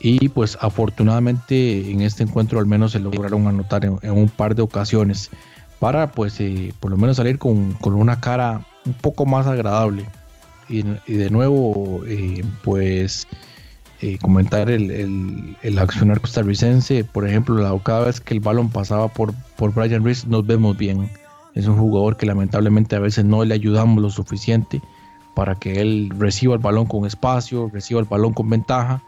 [0.00, 4.62] Y pues afortunadamente en este encuentro al menos se lograron anotar en, un par de
[4.62, 5.30] ocasiones
[5.80, 10.04] para pues eh, por lo menos salir con, una cara un poco más agradable.
[10.68, 13.26] Y, de nuevo eh, pues
[14.02, 17.04] eh, comentar el, el, accionar costarricense.
[17.04, 21.10] Por ejemplo cada vez que el balón pasaba por, por Brian Reese nos vemos bien.
[21.54, 24.80] Es un jugador que lamentablemente a veces no le ayudamos lo suficiente
[25.34, 29.02] para que él reciba el balón con espacio reciba el balón con ventaja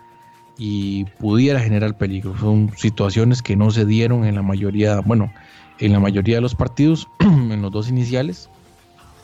[0.59, 2.37] y pudiera generar peligro.
[2.39, 5.33] Son situaciones que no se dieron en la mayoría, bueno,
[5.79, 8.51] en la mayoría de los partidos, en los dos iniciales,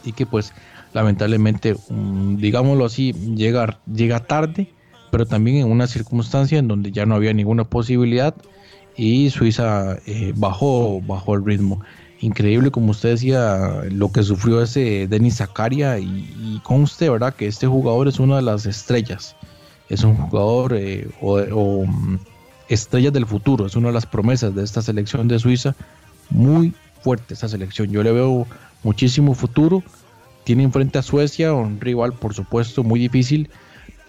[0.05, 0.55] y que pues
[0.95, 4.73] lamentablemente, mm, digámoslo así, llega, llega tarde,
[5.11, 8.35] pero también en una circunstancia en donde ya no había ninguna posibilidad
[8.97, 11.81] y Suiza eh, bajó, bajó el ritmo.
[12.21, 17.35] Increíble, como usted decía, lo que sufrió ese Denis Zakaria y, y conste, ¿verdad?
[17.35, 19.37] Que este jugador es una de las estrellas
[19.89, 22.19] es un jugador eh, o, mm,
[22.69, 25.75] estrella del futuro, es una de las promesas de esta selección de Suiza,
[26.31, 28.47] muy fuerte esta selección, yo le veo
[28.83, 29.83] muchísimo futuro,
[30.45, 33.49] tiene enfrente a Suecia, un rival por supuesto muy difícil,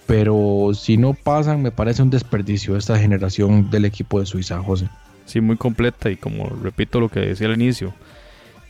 [0.07, 4.89] pero si no pasan me parece un desperdicio esta generación del equipo de Suiza, José.
[5.27, 7.93] Sí, muy completa y como repito lo que decía al inicio,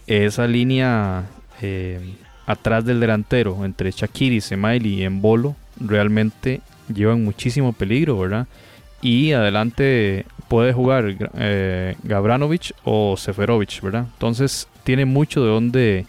[0.07, 1.25] esa línea
[1.61, 2.15] eh,
[2.47, 8.47] atrás del delantero entre Shakiri, Semaili y Embolo realmente llevan muchísimo peligro, ¿verdad?
[9.01, 14.07] Y adelante puede jugar eh, Gabranovic o Seferovic, ¿verdad?
[14.13, 16.05] Entonces tiene mucho de donde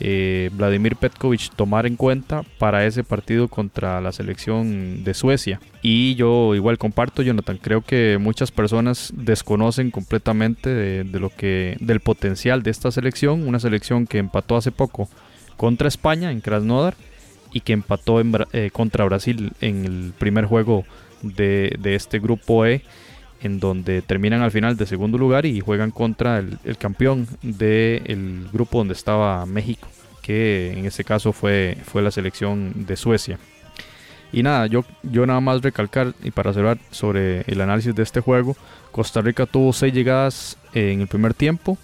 [0.00, 5.60] eh, Vladimir Petkovic tomar en cuenta para ese partido contra la selección de Suecia.
[5.82, 12.00] Y yo igual comparto, Jonathan, creo que muchas personas desconocen completamente de, lo que, del
[12.00, 15.08] potencial de esta selección, una selección que empató hace poco
[15.56, 16.94] contra España en Krasnodar
[17.52, 20.84] y que empató eh, contra Brasil en el primer juego
[21.22, 22.82] de, este grupo E,
[23.44, 28.78] en donde terminan al final de segundo lugar y juegan contra el, campeón del grupo
[28.78, 29.86] donde estaba México,
[30.22, 33.38] que en este caso fue, fue la selección de Suecia.
[34.32, 38.20] Y nada, yo, yo nada más recalcar y para cerrar sobre el análisis de este
[38.20, 38.56] juego,
[38.90, 41.78] Costa Rica tuvo seis llegadas en el primer tiempo,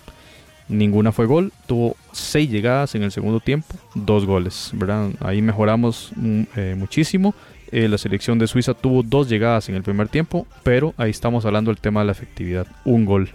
[0.71, 1.53] ninguna fue gol.
[1.67, 5.11] Tuvo seis llegadas en el segundo tiempo, dos goles, ¿verdad?
[5.21, 7.35] Ahí mejoramos mm, eh, muchísimo.
[7.73, 11.45] Eh, la selección de Suiza tuvo dos llegadas en el primer tiempo, pero ahí estamos
[11.45, 13.31] hablando del tema de la efectividad, un gol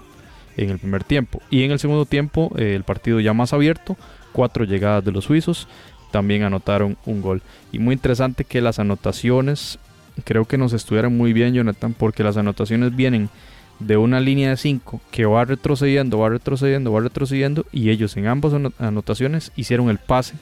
[0.57, 1.41] en el primer tiempo.
[1.49, 3.95] Y en el segundo tiempo, eh, el partido ya más abierto,
[4.33, 5.67] cuatro llegadas de los suizos,
[6.11, 7.41] también anotaron un gol.
[7.71, 9.79] Y muy interesante que las anotaciones,
[10.23, 13.29] creo que nos estuvieron muy bien, Jonathan, porque las anotaciones vienen
[13.79, 18.27] de una línea de 5 que va retrocediendo, va retrocediendo, va retrocediendo y ellos en
[18.27, 20.35] ambas anotaciones hicieron el pase,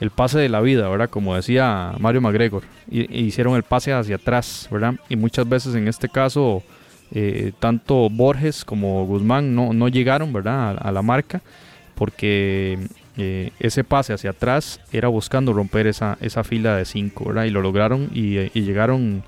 [0.00, 1.10] el pase de la vida, ¿verdad?
[1.10, 4.94] Como decía Mario McGregor, hicieron el pase hacia atrás, ¿verdad?
[5.08, 6.62] Y muchas veces en este caso
[7.10, 10.76] eh, tanto Borges como Guzmán no, no llegaron, ¿verdad?
[10.80, 11.40] A, la marca
[11.94, 12.78] porque
[13.16, 17.44] eh, ese pase hacia atrás era buscando romper esa, esa fila de 5, ¿verdad?
[17.44, 19.24] Y lo lograron y, llegaron,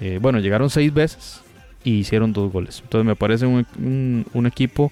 [0.00, 1.42] eh, bueno, llegaron seis veces
[1.84, 2.80] y hicieron dos goles.
[2.82, 3.66] Entonces me parece un,
[4.32, 4.90] un, equipo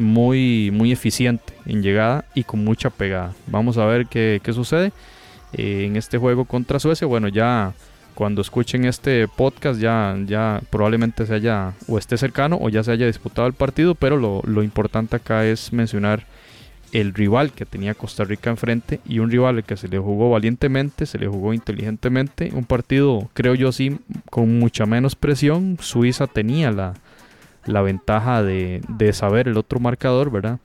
[0.00, 3.32] muy, muy eficiente en llegada y con mucha pegada.
[3.46, 4.92] Vamos a ver qué, qué sucede
[5.52, 7.06] eh, en este juego contra Suecia.
[7.06, 7.72] Bueno, ya
[8.14, 12.92] cuando escuchen este podcast ya, ya probablemente se haya o esté cercano o ya se
[12.92, 16.26] haya disputado el partido, pero lo, lo importante acá es mencionar
[16.92, 21.06] el rival que tenía Costa Rica enfrente y un rival que se le jugó valientemente,
[21.06, 26.72] se le jugó inteligentemente, un partido creo yo sí con mucha menos presión, Suiza tenía
[26.72, 26.94] la,
[27.64, 30.58] la ventaja de, de, saber el otro marcador, ¿verdad?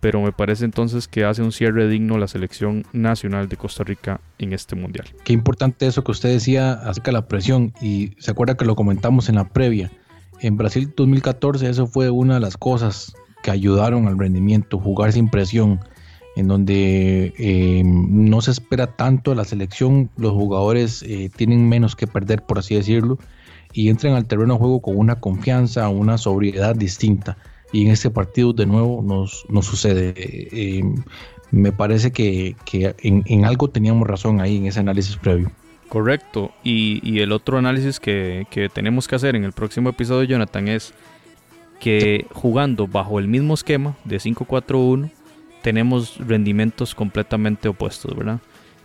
[0.00, 4.20] Pero me parece entonces que hace un cierre digno la selección nacional de Costa Rica
[4.38, 5.06] en este mundial.
[5.24, 8.74] Qué importante eso que usted decía acerca de la presión y se acuerda que lo
[8.74, 9.92] comentamos en la previa.
[10.40, 15.28] En Brasil 2014 eso fue una de las cosas que ayudaron al rendimiento, jugar sin
[15.28, 15.80] presión.
[16.34, 22.06] en donde eh, no se espera tanto la selección, los jugadores eh, tienen menos que
[22.06, 23.18] perder, por así decirlo,
[23.72, 27.36] y entran al terreno de juego con una confianza, una sobriedad distinta.
[27.72, 30.12] Y en este partido de nuevo nos, nos sucede.
[30.16, 30.82] Eh,
[31.50, 35.50] me parece que, en, algo teníamos razón ahí en ese análisis previo.
[35.88, 36.50] Correcto.
[36.64, 40.94] Y, el otro análisis que, que tenemos que hacer en el próximo episodio, Jonathan, es
[41.80, 45.10] que jugando bajo el mismo esquema de 5-4-1,
[45.62, 48.40] tenemos rendimientos completamente opuestos, ¿verdad?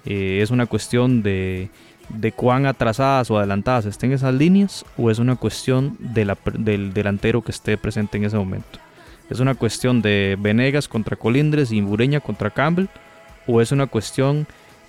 [0.06, 1.70] Eh, es una cuestión de,
[2.10, 7.42] de, cuán atrasadas o adelantadas estén esas líneas o es una cuestión de del delantero
[7.42, 8.80] que esté presente en ese momento.
[9.30, 12.88] Es una cuestión de Venegas contra Colindres y Bureña contra Campbell
[13.46, 14.48] o es una cuestión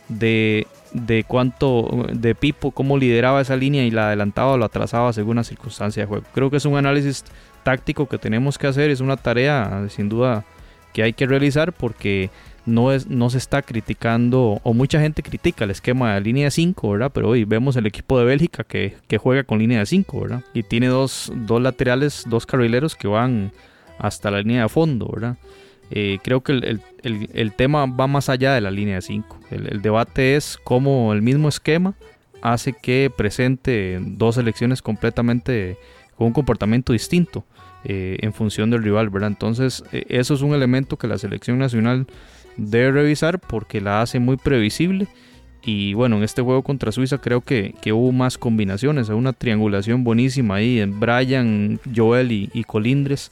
[0.08, 5.12] de, de cuánto de Pipo, cómo lideraba esa línea y la adelantaba o la atrasaba
[5.12, 6.24] según la circunstancia de juego.
[6.34, 7.24] Creo que es un análisis
[7.62, 10.44] táctico que tenemos que hacer, es una tarea sin duda
[10.92, 12.30] que hay que realizar porque
[12.68, 16.50] no, es, no se está criticando, o mucha gente critica el esquema de línea de
[16.50, 17.10] 5, ¿verdad?
[17.12, 20.44] Pero hoy vemos el equipo de Bélgica que, juega con línea de 5, ¿verdad?
[20.54, 23.52] Y tiene dos, laterales, dos carrileros que van
[23.98, 25.36] hasta la línea de fondo, ¿verdad?
[25.90, 29.40] Eh, creo que el, tema va más allá de la línea de 5.
[29.50, 31.94] El, debate es cómo el mismo esquema
[32.42, 35.78] hace que presente dos selecciones completamente
[36.16, 37.44] con un comportamiento distinto.
[37.84, 39.28] Eh, en función del rival, ¿verdad?
[39.28, 42.08] Entonces, eh, eso es un elemento que la selección nacional
[42.58, 45.06] debe revisar porque la hace muy previsible.
[45.64, 50.56] Y bueno, en este juego contra Suiza creo que, hubo más combinaciones, una triangulación buenísima
[50.56, 53.30] ahí en Brian, Joel y Colindres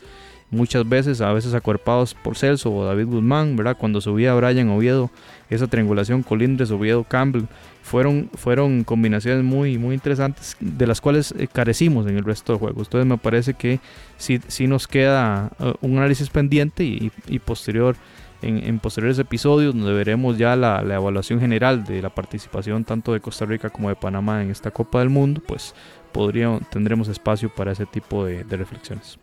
[0.51, 3.77] muchas veces, a veces acuerpados por Celso o David Guzmán, ¿verdad?
[3.79, 5.11] Cuando subía Brian Oviedo,
[5.51, 7.45] esa triangulación Colindres, Oviedo, Campbell,
[7.83, 12.61] fueron, fueron combinaciones muy, muy interesantes de las cuales eh, carecimos en el resto del
[12.61, 12.83] juego.
[12.83, 13.81] Entonces me parece que
[14.17, 17.97] sí, sí nos queda eh, un análisis pendiente y, posterior.
[18.42, 23.44] En, posteriores episodios donde veremos ya la, evaluación general de la participación tanto de Costa
[23.44, 25.75] Rica como de Panamá en esta Copa del Mundo, pues
[26.12, 29.18] podría, tendremos espacio para ese tipo de reflexiones.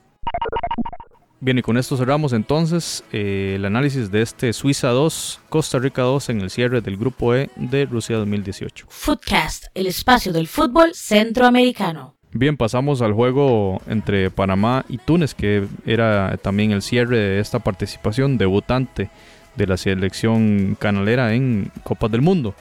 [1.43, 6.01] Bien, y con esto cerramos entonces eh, el análisis de este Suiza 2, Costa Rica
[6.03, 8.85] 2 en el cierre del Grupo E de Rusia 2018.
[8.87, 12.15] Footcast, el espacio del fútbol centroamericano.
[12.35, 17.59] Bien, pasamos al juego entre Panamá y Túnez, que era también el cierre de esta
[17.59, 19.11] participación debutante
[19.55, 22.55] de la selección canalera en Copas del Mundo.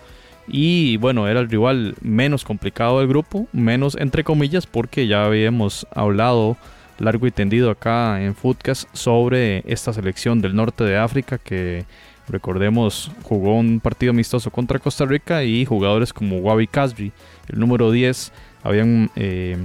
[0.46, 5.86] Y bueno, era el rival menos complicado del grupo, menos entre comillas, porque ya habíamos
[5.94, 6.58] hablado
[6.98, 11.86] largo y tendido acá en Footcast sobre esta selección del norte de África que
[12.28, 17.10] recordemos jugó un partido amistoso contra Costa Rica y jugadores como Wabi Casby,
[17.48, 18.32] el número 10,
[18.62, 19.56] habían, eh,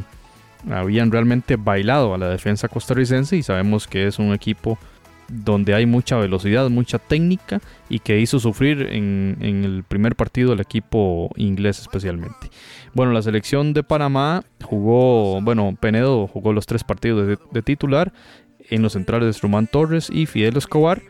[0.69, 4.77] habían realmente bailado a la defensa costarricense y sabemos que es un equipo
[5.29, 10.59] donde hay mucha velocidad, mucha técnica y que hizo sufrir en, el primer partido el
[10.59, 12.49] equipo inglés especialmente.
[12.93, 18.13] Bueno, la selección de Panamá jugó, bueno, Penedo jugó los tres partidos de, titular
[18.69, 21.01] en los centrales de Román Torres y Fidel Escobar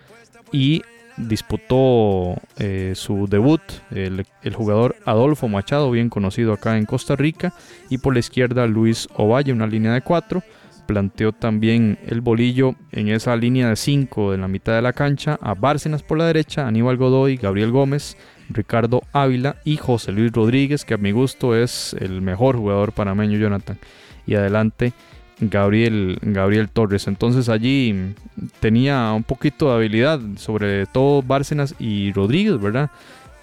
[0.52, 0.82] y
[1.18, 7.54] disputó eh, su debut el, jugador Adolfo Machado, bien conocido acá en Costa Rica,
[7.90, 10.44] y por la izquierda Luis Ovalle, una línea de cuatro
[10.88, 15.38] planteó también el bolillo en esa línea de 5 de la mitad de la cancha
[15.42, 18.18] a Bárcenas por la derecha, Aníbal Godoy, Gabriel Gómez,
[18.50, 23.38] Ricardo Ávila y José Luis Rodríguez, que a mi gusto es el mejor jugador panameño
[23.38, 23.78] Jonathan.
[24.26, 24.94] Y adelante
[25.40, 27.08] Gabriel, Gabriel Torres.
[27.08, 28.14] Entonces allí
[28.60, 32.90] tenía un poquito de habilidad, sobre todo Bárcenas y Rodríguez, ¿verdad?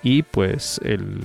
[0.03, 1.21] Y pues el,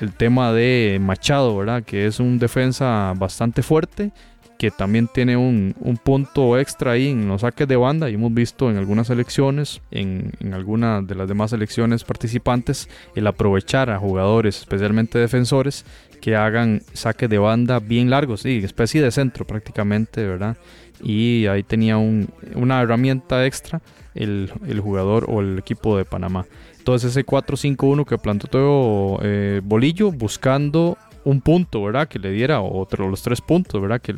[0.00, 1.82] el tema de Machado, ¿verdad?
[1.82, 4.12] Que es un defensa bastante fuerte
[4.58, 8.70] que también tiene un, punto extra ahí en los saques de banda y hemos visto
[8.70, 14.58] en algunas elecciones, en, en algunas de las demás elecciones participantes, el aprovechar a jugadores,
[14.58, 15.84] especialmente defensores,
[16.20, 20.56] que hagan saques de banda bien largos, sí, especie de centro prácticamente, ¿verdad?
[21.02, 23.80] Y ahí tenía una herramienta extra
[24.14, 24.50] el,
[24.82, 26.46] jugador o el equipo de Panamá.
[26.78, 32.08] Entonces ese 4-5-1 que planteó eh, Bolillo buscando un punto, ¿verdad?
[32.08, 34.00] Que le diera, otro, los tres puntos, ¿verdad?
[34.00, 34.14] Que,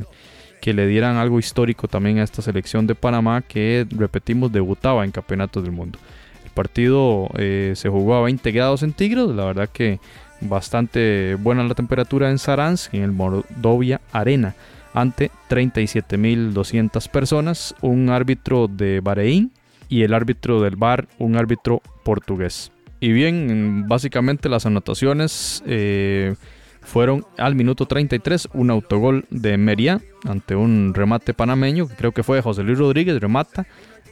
[0.61, 5.11] que le dieran algo histórico también a esta selección de Panamá que, repetimos, debutaba en
[5.11, 5.99] campeonatos del mundo.
[6.45, 9.99] El partido eh, se jugó a 20 grados centígrados, la verdad que
[10.41, 14.55] bastante buena la temperatura en Saransk, en el Mordovia Arena,
[14.95, 19.53] ante 37.200 personas, un árbitro de Bahrein
[19.89, 22.73] y el árbitro del bar, un árbitro portugués.
[23.01, 25.63] Y bien, básicamente las anotaciones...
[25.67, 26.35] Eh,
[26.83, 32.23] fueron al minuto 33 un autogol de Meria ante un remate panameño, que creo que
[32.23, 33.67] fue José Luis Rodríguez, remata,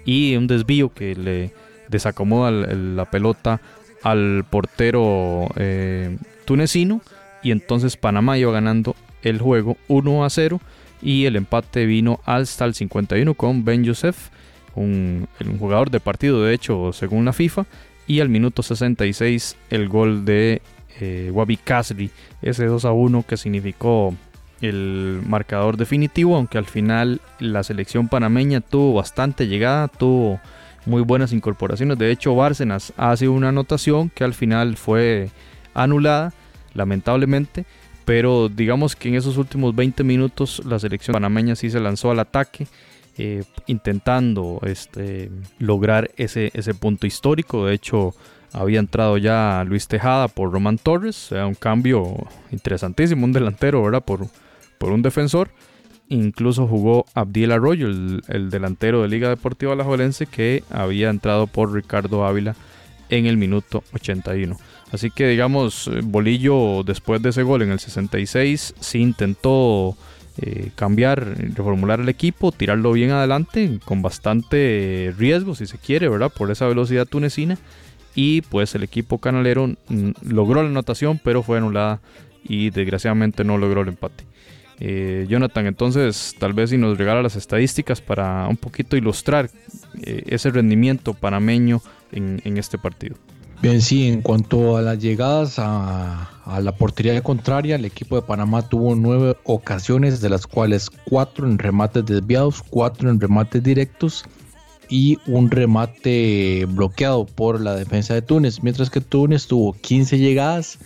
[0.04, 1.52] y un desvío que le,
[1.88, 3.60] desacomoda la pelota
[4.02, 7.00] al portero eh, tunecino
[7.42, 10.60] y entonces Panamá iba ganando el juego 1 a 0
[11.02, 14.30] y el empate vino hasta el 51 con Ben Youssef,
[14.74, 15.28] un,
[15.58, 17.66] jugador de partido de hecho según la FIFA,
[18.06, 20.62] y al minuto 66 el gol de
[21.00, 22.10] eh, Wabi Kasri,
[22.42, 24.14] ese 2 a 1 que significó
[24.60, 30.40] el marcador definitivo, aunque al final la selección panameña tuvo bastante llegada, tuvo
[30.88, 31.98] muy buenas incorporaciones.
[31.98, 35.30] De hecho, Bárcenas hace una anotación que al final fue
[35.74, 36.32] anulada,
[36.74, 37.66] lamentablemente.
[38.04, 42.20] Pero digamos que en esos últimos 20 minutos la selección panameña sí se lanzó al
[42.20, 42.66] ataque,
[43.18, 47.66] eh, intentando este, lograr ese, ese punto histórico.
[47.66, 48.14] De hecho,
[48.52, 52.16] había entrado ya Luis Tejada por Román Torres, un cambio
[52.50, 54.02] interesantísimo, un delantero, ¿verdad?
[54.02, 54.26] Por,
[54.78, 55.50] por un defensor.
[56.10, 62.24] Incluso jugó Abdiel Arroyo, el, delantero de Liga Deportiva Alajuelense, que había entrado por Ricardo
[62.24, 62.56] Ávila
[63.10, 64.56] en el minuto 81.
[64.90, 69.96] Así que digamos, Bolillo después de ese gol en el 66 sí intentó
[70.38, 76.32] eh, cambiar, reformular el equipo, tirarlo bien adelante, con bastante riesgo si se quiere, ¿verdad?
[76.34, 77.58] Por esa velocidad tunecina.
[78.14, 82.00] Y pues el equipo canalero mm, logró la anotación, pero fue anulada
[82.44, 84.24] y desgraciadamente no logró el empate.
[84.80, 89.50] Eh, Jonathan, entonces tal vez si nos regala las estadísticas para un poquito ilustrar
[90.02, 93.16] eh, ese rendimiento panameño en, este partido.
[93.60, 98.66] Bien, sí, en cuanto a las llegadas a, la portería contraria, el equipo de Panamá
[98.66, 104.24] tuvo nueve ocasiones, de las cuales cuatro en remates desviados, cuatro en remates directos
[104.88, 110.78] y un remate bloqueado por la defensa de Túnez, mientras que Túnez tuvo 15 llegadas,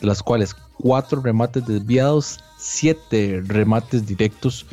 [0.00, 4.66] de las cuales cuatro remates desviados, siete remates directos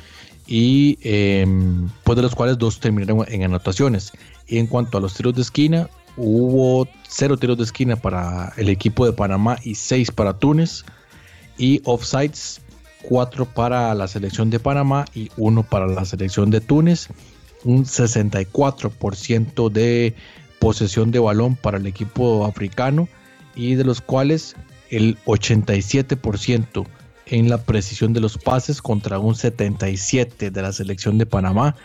[0.48, 4.12] y em, pues de los cuales dos terminaron en anotaciones.
[4.48, 8.70] Y en cuanto a los tiros de esquina, hubo cero tiros de esquina para el
[8.70, 10.84] equipo de Panamá y seis para Túnez.
[11.58, 12.62] Y offsides,
[13.04, 17.08] cuatro para la selección de Panamá y uno para la selección de Túnez.
[17.64, 20.16] Un 64% de
[20.60, 23.08] posesión de balón para el equipo africano
[23.56, 24.56] y de los cuales
[24.90, 26.86] el 87%
[27.26, 31.76] en la precisión de los pases contra un 77 de la selección de Panamá,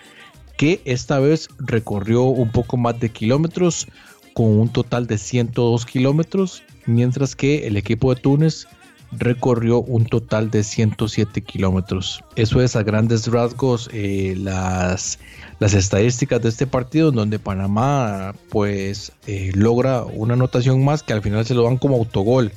[0.57, 3.87] que esta vez recorrió un poco más de kilómetros
[4.35, 8.67] con un total de 102 kilómetros, mientras que el equipo de Túnez
[9.13, 12.23] recorrió un total de 107 kilómetros.
[12.37, 15.19] Eso es a grandes rasgos eh, las,
[15.61, 21.23] las estadísticas de este partido, donde Panamá pues eh, logra una anotación más que al
[21.23, 22.53] final se lo dan como autogol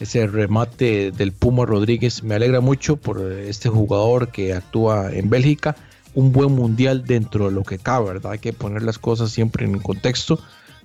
[0.00, 2.22] ese remate del Puma Rodríguez.
[2.22, 5.76] Me alegra mucho por este jugador que actúa en Bélgica.
[6.14, 8.32] Un buen mundial dentro de lo que cabe, ¿verdad?
[8.32, 10.38] Hay que poner las cosas siempre en contexto.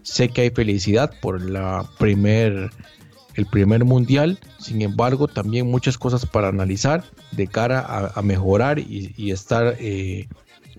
[0.04, 2.72] Sé que hay felicidad por la primer,
[3.36, 9.32] el primer mundial, sin embargo, también muchas cosas para analizar de cara a, mejorar y,
[9.32, 10.28] estar, eh,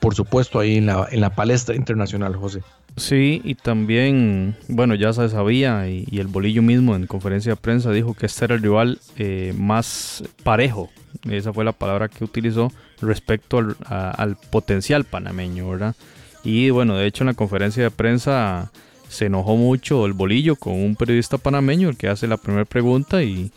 [0.01, 2.63] por supuesto, ahí en la, en la palestra internacional, José.
[2.97, 7.91] Sí, y también, bueno, ya se sabía, y, el bolillo mismo en conferencia de prensa
[7.91, 10.91] dijo que este era el rival eh, más parejo,
[11.31, 12.71] esa fue la palabra que utilizó
[13.01, 15.97] respecto al, potencial panameño, ¿verdad?
[16.45, 18.71] Y bueno, de hecho en la conferencia de prensa
[19.09, 23.23] se enojó mucho el bolillo con un periodista panameño, el que hace la primera pregunta
[23.23, 23.53] y,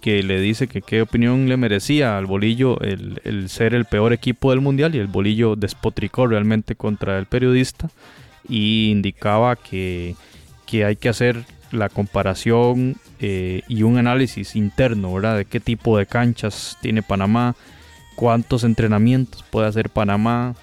[0.00, 4.12] que le dice que qué opinión le merecía al bolillo el, el ser el peor
[4.12, 7.88] equipo del mundial y el bolillo despotricó realmente contra el periodista
[8.48, 10.16] y indicaba que,
[10.72, 15.36] hay que hacer la comparación eh, y un análisis interno, ¿verdad?
[15.36, 17.56] De qué tipo de canchas tiene Panamá,
[18.16, 20.54] cuántos entrenamientos puede hacer Panamá,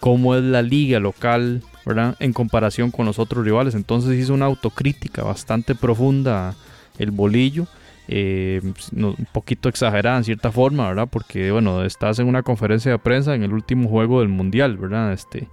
[0.00, 2.16] cómo es la liga local, ¿verdad?
[2.20, 3.74] En comparación con los otros rivales.
[3.74, 6.54] Entonces hizo una autocrítica bastante profunda
[6.98, 7.66] el bolillo.
[8.08, 8.60] Eh,
[8.92, 11.08] un poquito exagerada en cierta forma, ¿verdad?
[11.10, 15.12] Porque, bueno, estás en una conferencia de prensa en el último juego del Mundial, ¿verdad?
[15.12, 15.48] Este,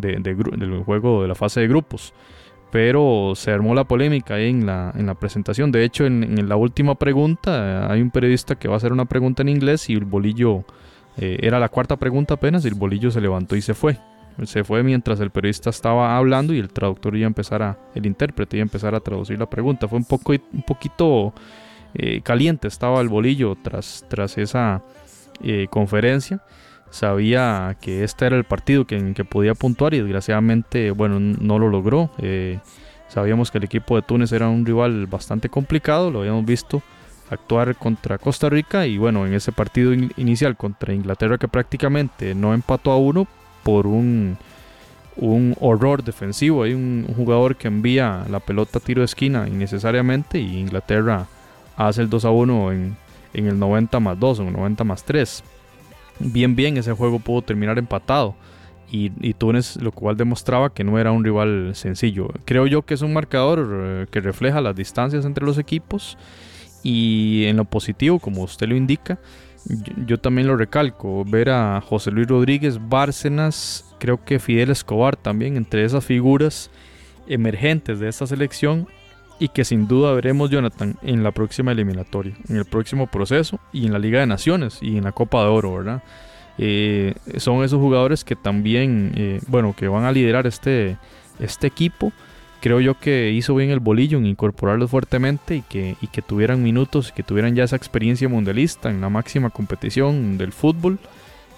[0.00, 2.12] del juego de la fase de grupos.
[2.70, 5.72] Pero se armó la polémica ahí en la, en la presentación.
[5.72, 9.06] De hecho, en, la última pregunta, eh, hay un periodista que va a hacer una
[9.06, 10.64] pregunta en inglés y el bolillo
[11.16, 13.98] eh, era la cuarta pregunta apenas y el bolillo se levantó y se fue.
[14.44, 18.06] Se fue mientras el periodista estaba hablando y el traductor iba a empezar a, el
[18.06, 19.88] intérprete iba a empezar a traducir la pregunta.
[19.88, 21.32] Fue un, poco, un poquito
[21.94, 24.82] eh, caliente estaba el bolillo tras, tras esa
[25.70, 26.42] conferencia
[26.90, 31.58] sabía que este era el partido que, en que podía puntuar y desgraciadamente, bueno, no
[31.58, 32.10] lo logró.
[32.18, 32.58] Eh,
[33.08, 36.82] sabíamos que el equipo de Túnez era un rival bastante complicado, lo habíamos visto
[37.30, 42.54] actuar contra Costa Rica y bueno, en ese partido inicial contra Inglaterra que prácticamente no
[42.54, 43.26] empató a uno
[43.62, 44.38] por un,
[45.60, 46.62] horror defensivo.
[46.62, 51.26] Hay un, jugador que envía la pelota a tiro de esquina innecesariamente y Inglaterra
[51.76, 52.96] hace el 2 a 1 en,
[53.34, 55.44] el 90 más 2 o en el 90 más 3.
[56.18, 58.34] Bien, bien, ese juego pudo terminar empatado.
[58.90, 62.28] Y, y, Túnez lo cual demostraba que no era un rival sencillo.
[62.46, 66.16] Creo yo que es un marcador eh, que refleja las distancias entre los equipos
[66.82, 69.18] y en lo positivo, como usted lo indica,
[70.06, 75.56] yo, también lo recalco, ver a José Luis Rodríguez, Bárcenas, creo que Fidel Escobar también,
[75.56, 76.70] entre esas figuras
[77.26, 78.88] emergentes de esta selección
[79.38, 83.86] y que sin duda veremos Jonathan en la próxima eliminatoria, en el próximo proceso y
[83.86, 86.02] en la Liga de Naciones y en la Copa de Oro, ¿verdad?
[86.58, 90.96] Eh, son esos jugadores que también, eh, bueno, que van a liderar este,
[91.38, 92.12] este equipo
[92.60, 96.62] creo yo que hizo bien el bolillo en incorporarlos fuertemente y que, y que tuvieran
[96.62, 100.98] minutos y que tuvieran ya esa experiencia mundialista en la máxima competición del fútbol,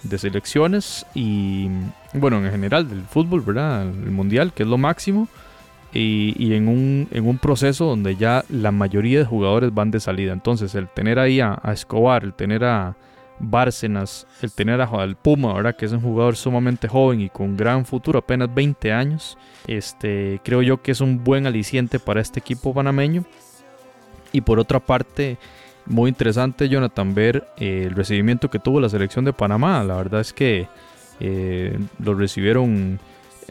[0.03, 1.69] de selecciones y,
[2.15, 3.83] bueno, en general del fútbol, ¿verdad?
[3.83, 5.29] El mundial, que es lo máximo.
[5.93, 10.33] Y, en, un, en, un, proceso donde ya la mayoría de jugadores van de salida.
[10.33, 12.95] Entonces, el tener ahí a Escobar, el tener a,
[13.41, 15.75] Bárcenas, el tener a Puma, ¿verdad?
[15.75, 20.63] que es un jugador sumamente joven y con gran futuro, apenas 20 años, este, creo
[20.63, 23.25] yo que es un buen aliciente para este equipo panameño.
[24.33, 25.39] Y por otra parte,
[25.87, 29.83] muy interesante, Jonathan, ver eh, el recibimiento que tuvo la selección de Panamá.
[29.83, 30.69] La verdad es que
[31.19, 33.01] eh, lo recibieron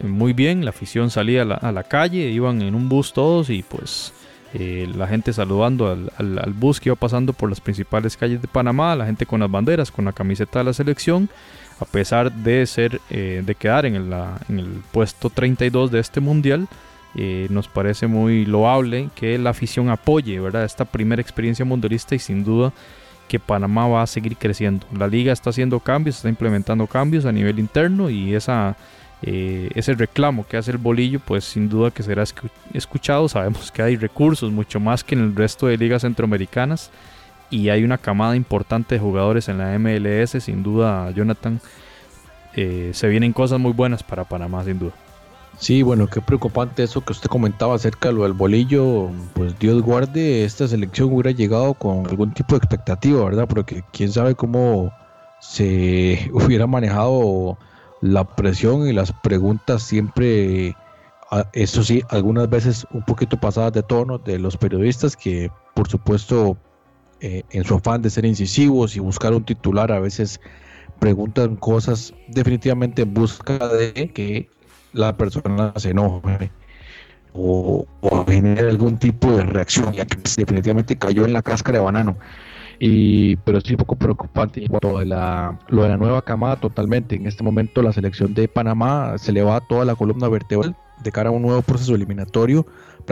[0.03, 3.63] muy bien, la afición salía a la, la calle, iban en un bus todos y
[3.63, 4.13] pues
[4.53, 8.95] eh, la gente saludando al, bus que iba pasando por las principales calles de Panamá,
[8.95, 11.29] la gente con las banderas, con la camiseta de la selección,
[11.79, 16.67] a pesar de ser, eh, de quedar en en el, puesto 32 de este mundial.
[17.15, 20.63] Eh, nos parece muy loable que la afición apoye ¿verdad?
[20.63, 22.71] esta primera experiencia mundialista y sin duda
[23.27, 24.85] que Panamá va a seguir creciendo.
[24.95, 28.75] La liga está haciendo cambios, está implementando cambios a nivel interno y esa
[29.21, 32.23] eh, ese reclamo que hace el bolillo, pues sin duda que será
[32.73, 33.27] escuchado.
[33.27, 36.91] Sabemos que hay recursos mucho más que en el resto de ligas centroamericanas
[37.49, 40.41] y hay una camada importante de jugadores en la MLS.
[40.43, 41.59] Sin duda, Jonathan,
[42.55, 44.93] eh, se vienen cosas muy buenas para Panamá, sin duda.
[45.57, 49.09] Sí, bueno, qué preocupante eso que usted comentaba acerca de lo del bolillo.
[49.33, 53.45] Pues Dios guarde, esta selección hubiera llegado con algún tipo de expectativa, ¿verdad?
[53.47, 54.93] Porque quién sabe cómo
[55.41, 57.57] se hubiera manejado
[58.01, 60.75] la presión y las preguntas siempre,
[61.53, 66.57] eso sí, algunas veces un poquito pasadas de tono de los periodistas que por supuesto
[67.21, 70.39] eh, en su afán de ser incisivos y buscar un titular a veces
[70.99, 74.49] preguntan cosas definitivamente en busca de que
[74.93, 76.51] la persona se enoje
[77.33, 81.85] o, o genere algún tipo de reacción, ya que definitivamente cayó en la cáscara de
[81.85, 82.17] banano.
[82.79, 87.15] Y, pero sí un poco preocupante lo de, la, lo de la nueva camada totalmente.
[87.15, 91.11] En este momento la selección de Panamá se le va toda la columna vertebral de
[91.11, 92.65] cara a un nuevo proceso eliminatorio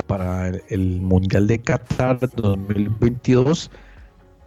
[0.07, 3.71] para el, Mundial de Qatar 2022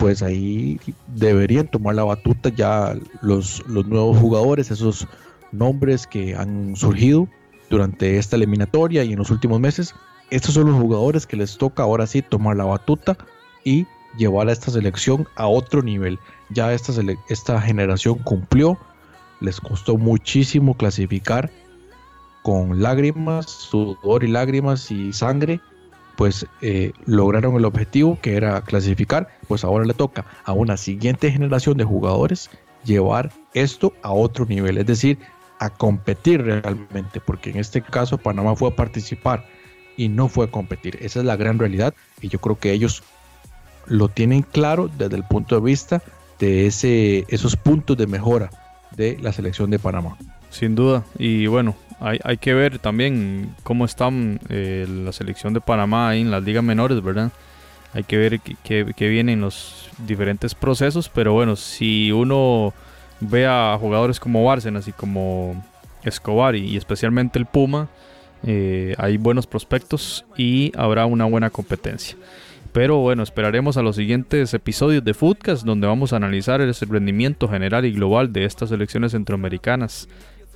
[0.00, 5.06] pues ahí deberían tomar la batuta ya los, los nuevos jugadores, esos
[5.52, 7.28] nombres que han surgido
[7.68, 9.94] durante esta eliminatoria y en los últimos meses.
[10.30, 13.18] Estos son los jugadores que les toca ahora sí tomar la batuta
[13.62, 13.86] y
[14.16, 16.18] llevar a esta selección a otro nivel.
[16.50, 16.92] Ya esta,
[17.28, 18.78] esta generación cumplió,
[19.40, 21.50] les costó muchísimo clasificar
[22.42, 25.61] con lágrimas, sudor y lágrimas y sangre,
[26.16, 31.30] pues eh, lograron el objetivo que era clasificar, pues ahora le toca a una siguiente
[31.30, 32.50] generación de jugadores
[32.84, 35.18] llevar esto a otro nivel, es decir,
[35.58, 39.44] a competir realmente, porque en este caso Panamá fue a participar
[39.96, 43.02] y no fue a competir, esa es la gran realidad y yo creo que ellos
[43.86, 46.02] lo tienen claro desde el punto de vista
[46.38, 48.50] de ese, esos puntos de mejora
[48.96, 50.16] de la selección de Panamá.
[50.50, 54.10] Sin duda, y bueno, hay, hay que ver también cómo está
[54.48, 57.30] eh, la selección de Panamá ahí en las ligas menores, ¿verdad?
[57.92, 62.72] Hay que ver qué vienen los diferentes procesos, pero bueno, si uno
[63.20, 65.62] ve a jugadores como Bárcenas y como
[66.02, 67.88] Escobar y, especialmente el Puma,
[68.42, 72.16] eh, hay buenos prospectos y habrá una buena competencia.
[72.72, 77.48] Pero bueno, esperaremos a los siguientes episodios de Foodcast donde vamos a analizar el rendimiento
[77.48, 80.08] general y global de estas selecciones centroamericanas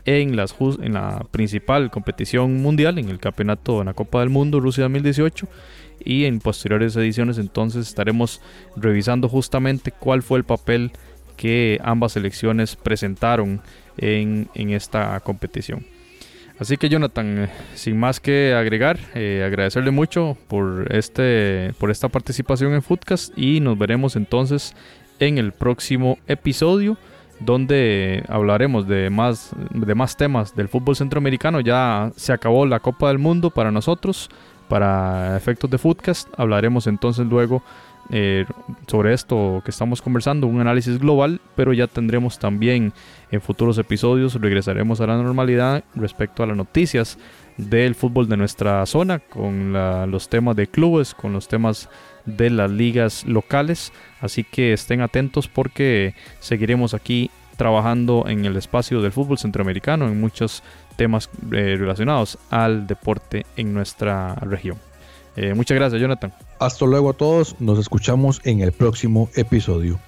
[0.04, 4.60] en, las, en la principal competición mundial, en el campeonato de la Copa del Mundo
[4.60, 5.48] Rusia 2018
[6.04, 8.40] y en posteriores ediciones entonces estaremos
[8.76, 10.92] revisando justamente cuál fue el papel
[11.36, 13.60] que ambas selecciones presentaron
[13.96, 15.84] en esta competición.
[16.58, 22.08] Así que Jonathan, eh, sin más que agregar, eh, agradecerle mucho por, este, por esta
[22.08, 24.74] participación en Foodcast y nos veremos entonces
[25.18, 26.96] en el próximo episodio
[27.40, 31.60] donde hablaremos de más, de más temas del fútbol centroamericano.
[31.60, 34.28] Ya se acabó la Copa del Mundo para nosotros,
[34.68, 36.28] para efectos de Footcast.
[36.36, 37.62] Hablaremos entonces luego
[38.10, 38.44] eh,
[38.86, 42.92] sobre esto que estamos conversando, un análisis global, pero ya tendremos también
[43.30, 47.18] en futuros episodios, regresaremos a la normalidad respecto a las noticias
[47.56, 49.72] del fútbol de nuestra zona, con
[50.10, 51.88] los temas de clubes, con los temas
[52.26, 53.92] de las ligas locales.
[54.20, 60.20] Así que estén atentos porque seguiremos aquí trabajando en el espacio del fútbol centroamericano, en
[60.20, 60.62] muchos
[60.96, 64.78] temas eh, relacionados al deporte en nuestra región.
[65.36, 66.32] Eh, muchas gracias, Jonathan.
[66.58, 69.98] Hasta luego a todos, nos escuchamos en el próximo episodio.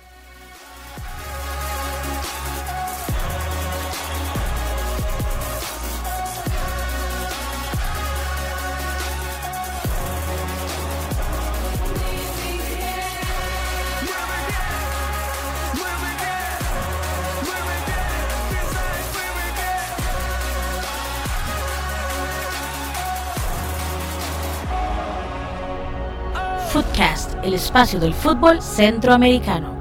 [27.76, 29.75] Espacio del fútbol centroamericano.